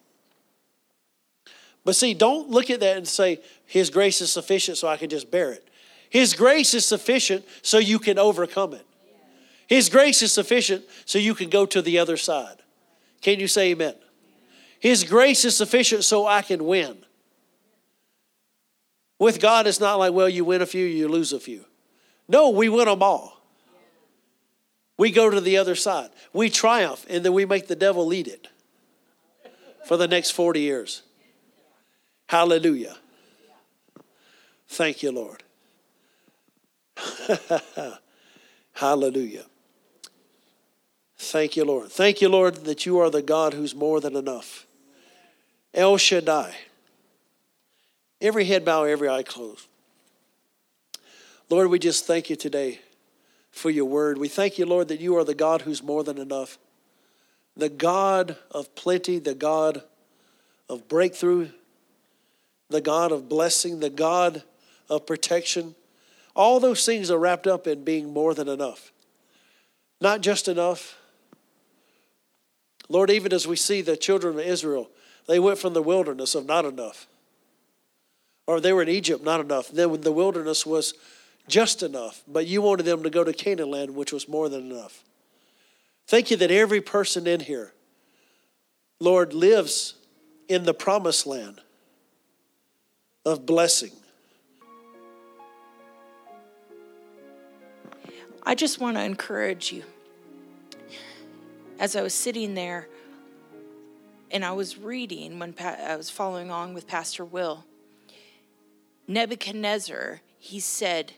[1.85, 5.09] But see, don't look at that and say, His grace is sufficient so I can
[5.09, 5.67] just bear it.
[6.11, 8.85] His grace is sufficient so you can overcome it.
[9.67, 12.57] His grace is sufficient so you can go to the other side.
[13.21, 13.95] Can you say amen?
[14.81, 16.99] His grace is sufficient so I can win.
[19.19, 21.65] With God, it's not like, well, you win a few, you lose a few.
[22.29, 23.40] No, we win them all.
[25.01, 26.11] We go to the other side.
[26.35, 28.49] We triumph, and then we make the devil lead it
[29.87, 31.01] for the next 40 years.
[32.29, 32.99] Hallelujah.
[34.69, 35.43] Thank you, Lord.
[38.75, 39.47] Hallelujah.
[41.17, 41.91] Thank you, Lord.
[41.91, 44.67] Thank you, Lord, that you are the God who's more than enough.
[45.73, 46.55] El Shaddai.
[48.21, 49.67] Every head bow, every eye closed.
[51.49, 52.81] Lord, we just thank you today
[53.51, 54.19] for your word.
[54.19, 56.59] We thank you, Lord, that you are the God who's more than enough,
[57.57, 59.83] the God of plenty, the God
[60.69, 61.51] of breakthrough,
[62.69, 64.43] the God of blessing, the God
[64.89, 65.75] of protection.
[66.35, 68.93] All those things are wrapped up in being more than enough.
[70.01, 70.97] Not just enough.
[72.89, 74.91] Lord, even as we see the children of Israel,
[75.27, 77.07] they went from the wilderness of not enough.
[78.47, 79.69] Or they were in Egypt, not enough.
[79.69, 80.95] Then the wilderness was
[81.49, 82.23] just enough.
[82.27, 85.05] But you wanted them to go to Canaan land, which was more than enough.
[86.07, 87.73] Thank you that every person in here,
[88.99, 89.95] Lord, lives
[90.49, 91.61] in the promised land
[93.25, 93.93] of blessing.
[98.43, 99.85] I just want to encourage you.
[101.79, 102.89] As I was sitting there
[104.31, 107.65] and I was reading when I was following on with Pastor Will,
[109.07, 111.13] Nebuchadnezzar, he said,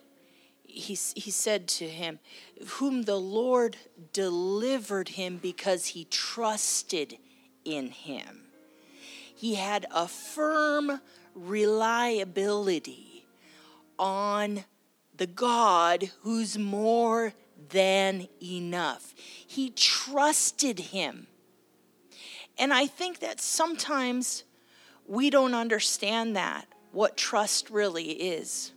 [0.73, 2.18] he, he said to him,
[2.66, 3.77] Whom the Lord
[4.12, 7.18] delivered him because he trusted
[7.64, 8.45] in him.
[9.35, 11.01] He had a firm
[11.35, 13.27] reliability
[13.99, 14.64] on
[15.16, 17.35] the God who's more
[17.70, 19.14] than enough.
[19.16, 21.27] He trusted him.
[22.59, 24.45] And I think that sometimes
[25.07, 28.73] we don't understand that, what trust really is.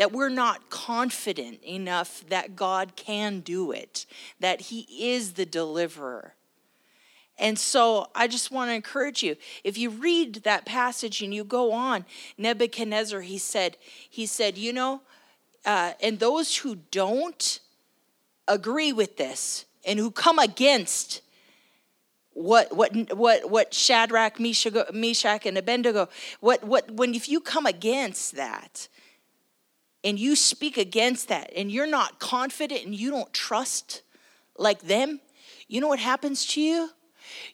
[0.00, 4.06] That we're not confident enough that God can do it,
[4.40, 6.32] that He is the deliverer.
[7.38, 9.36] And so I just want to encourage you.
[9.62, 12.06] If you read that passage and you go on,
[12.38, 13.76] Nebuchadnezzar, he said,
[14.08, 15.02] he said, you know,
[15.66, 17.60] uh, and those who don't
[18.48, 21.20] agree with this and who come against
[22.32, 26.08] what what what what Shadrach, Meshach, and Abednego,
[26.40, 28.88] what what when if you come against that
[30.02, 34.02] and you speak against that and you're not confident and you don't trust
[34.56, 35.20] like them,
[35.68, 36.90] you know what happens to you?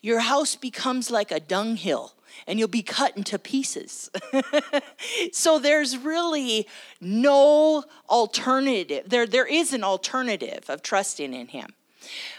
[0.01, 2.14] Your house becomes like a dunghill
[2.47, 4.11] and you'll be cut into pieces.
[5.32, 6.66] so there's really
[7.01, 9.09] no alternative.
[9.09, 11.74] There, there is an alternative of trusting in Him.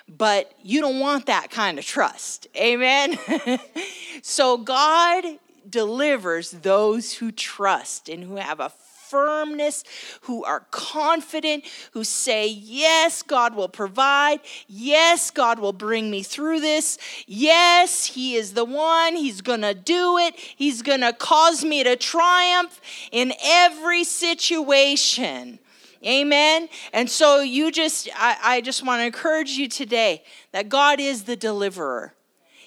[0.07, 2.47] But you don't want that kind of trust.
[2.55, 3.17] Amen?
[4.21, 5.25] so God
[5.69, 8.69] delivers those who trust and who have a
[9.09, 9.83] firmness,
[10.21, 14.39] who are confident, who say, Yes, God will provide.
[14.67, 16.97] Yes, God will bring me through this.
[17.25, 19.15] Yes, He is the one.
[19.15, 20.35] He's going to do it.
[20.35, 22.79] He's going to cause me to triumph
[23.11, 25.59] in every situation.
[26.05, 26.69] Amen.
[26.93, 31.23] And so you just, I, I just want to encourage you today that God is
[31.23, 32.13] the deliverer.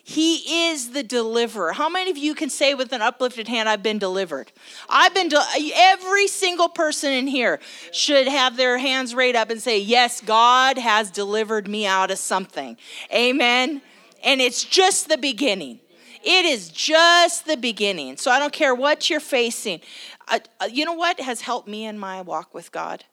[0.03, 1.72] He is the deliverer.
[1.72, 4.51] How many of you can say with an uplifted hand, I've been delivered?
[4.88, 7.61] I've been, de- every single person in here
[7.92, 12.18] should have their hands raised up and say, Yes, God has delivered me out of
[12.18, 12.76] something.
[13.12, 13.82] Amen.
[14.24, 15.80] And it's just the beginning.
[16.22, 18.16] It is just the beginning.
[18.16, 19.80] So I don't care what you're facing.
[20.28, 23.05] Uh, uh, you know what has helped me in my walk with God?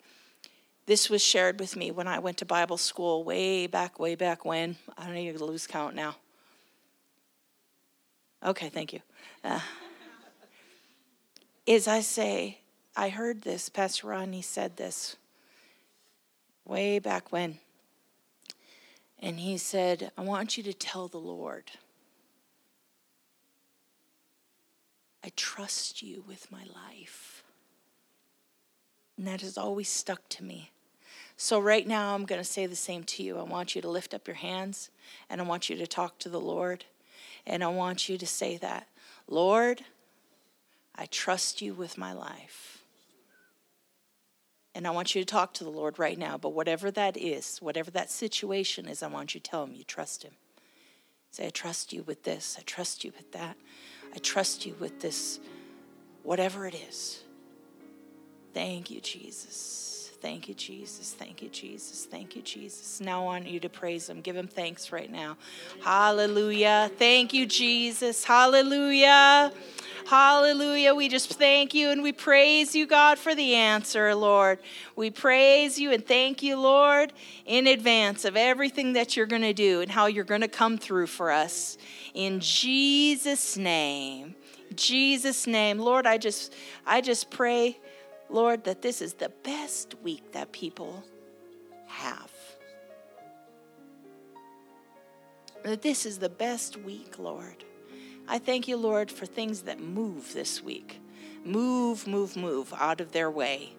[0.87, 4.45] This was shared with me when I went to Bible school way back, way back
[4.45, 4.77] when.
[4.97, 6.15] I don't to lose count now.
[8.45, 8.99] Okay, thank you.
[9.43, 9.59] Uh,
[11.65, 12.59] is I say,
[12.95, 15.17] I heard this, Pastor Rodney said this
[16.65, 17.59] way back when.
[19.19, 21.71] And he said, I want you to tell the Lord,
[25.23, 27.43] I trust you with my life.
[29.17, 30.71] And that has always stuck to me.
[31.35, 33.37] So, right now, I'm going to say the same to you.
[33.37, 34.89] I want you to lift up your hands
[35.29, 36.85] and I want you to talk to the Lord.
[37.47, 38.87] And I want you to say that
[39.27, 39.83] Lord,
[40.95, 42.83] I trust you with my life.
[44.75, 47.57] And I want you to talk to the Lord right now, but whatever that is,
[47.59, 50.33] whatever that situation is, I want you to tell him you trust him.
[51.31, 53.57] Say, I trust you with this, I trust you with that,
[54.13, 55.39] I trust you with this,
[56.23, 57.23] whatever it is.
[58.53, 59.96] Thank you, Jesus.
[60.19, 61.13] Thank you, Jesus.
[61.13, 62.05] Thank you, Jesus.
[62.05, 62.99] Thank you, Jesus.
[62.99, 64.21] Now I want you to praise Him.
[64.21, 65.37] Give Him thanks right now.
[65.83, 66.89] Hallelujah.
[66.97, 68.23] Thank you, Jesus.
[68.23, 69.51] Hallelujah.
[70.07, 70.95] Hallelujah.
[70.95, 74.57] We just thank you and we praise you, God, for the answer, Lord.
[74.95, 77.13] We praise you and thank you, Lord,
[77.45, 80.79] in advance of everything that you're going to do and how you're going to come
[80.79, 81.77] through for us.
[82.15, 84.33] In Jesus' name.
[84.75, 85.77] Jesus' name.
[85.77, 86.53] Lord, I just
[86.85, 87.77] I just pray
[88.29, 91.03] Lord, that this is the best week that people
[91.87, 92.31] have.
[95.63, 97.63] That this is the best week, Lord.
[98.27, 100.99] I thank you, Lord, for things that move this week.
[101.45, 103.73] Move, move, move out of their way.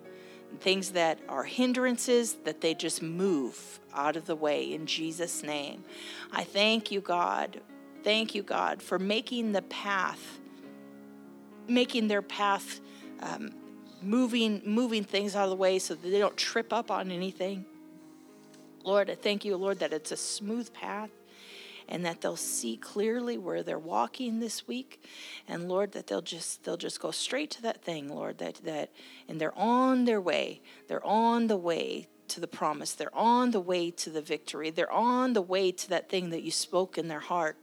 [0.61, 5.85] Things that are hindrances, that they just move out of the way in Jesus' name.
[6.33, 7.61] I thank you, God.
[8.03, 10.39] Thank you, God, for making the path,
[11.67, 12.81] making their path
[13.21, 13.51] um,
[14.03, 17.65] moving moving things out of the way so that they don't trip up on anything.
[18.85, 21.11] Lord, I thank you, Lord, that it's a smooth path
[21.89, 25.03] and that they'll see clearly where they're walking this week.
[25.47, 28.91] And lord that they'll just they'll just go straight to that thing lord that that
[29.29, 30.61] and they're on their way.
[30.87, 32.93] They're on the way to the promise.
[32.93, 34.71] They're on the way to the victory.
[34.71, 37.57] They're on the way to that thing that you spoke in their heart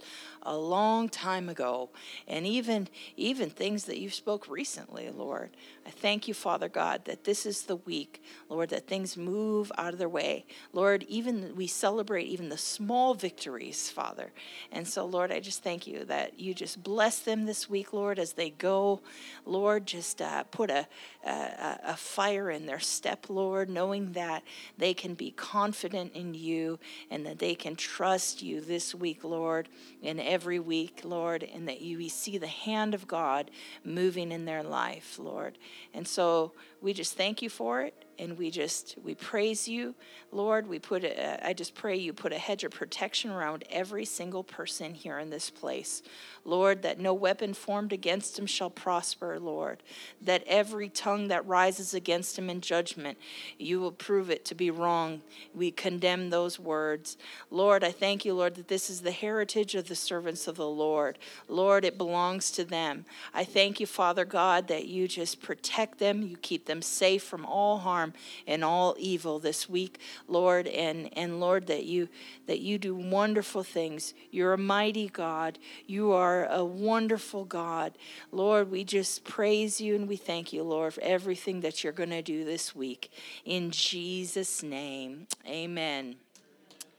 [0.46, 1.90] a long time ago
[2.28, 5.52] and even even things that you spoke recently lord.
[5.86, 9.94] I thank you father god that this is the week lord that things move out
[9.94, 10.46] of their way.
[10.74, 14.32] Lord even we celebrate even the small victories father.
[14.72, 18.20] And so lord i just thank you that you just bless them this week lord
[18.20, 19.02] as they go.
[19.46, 20.88] Lord just uh, put a,
[21.26, 24.44] a a fire in their step lord knowing that
[24.78, 26.80] they can be confident in you
[27.10, 29.70] and that they can trust you this week lord
[30.02, 33.52] in every week, Lord, and that you we see the hand of God
[33.84, 35.58] moving in their life, Lord.
[35.94, 39.96] And so we just thank you for it and we just we praise you.
[40.32, 44.06] Lord we put a, I just pray you put a hedge of protection around every
[44.06, 46.02] single person here in this place.
[46.44, 49.84] Lord that no weapon formed against him shall prosper lord.
[50.22, 53.18] That every tongue that rises against him in judgment
[53.58, 55.22] you will prove it to be wrong.
[55.54, 57.18] We condemn those words.
[57.50, 60.68] Lord i thank you lord that this is the heritage of the servants of the
[60.68, 61.18] lord.
[61.48, 63.06] Lord it belongs to them.
[63.34, 66.22] I thank you father god that you just protect them.
[66.22, 68.14] You keep them safe from all harm
[68.48, 72.10] and all evil this week, Lord, and, and Lord, that you
[72.48, 74.14] that you do wonderful things.
[74.32, 75.58] You're a mighty God.
[75.88, 77.94] You are a wonderful God.
[78.32, 82.12] Lord, we just praise you and we thank you, Lord, for everything that you're going
[82.12, 83.12] to do this week.
[83.46, 85.28] In Jesus' name.
[85.48, 86.16] Amen.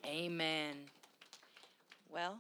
[0.05, 0.75] Amen.
[2.13, 2.39] Well,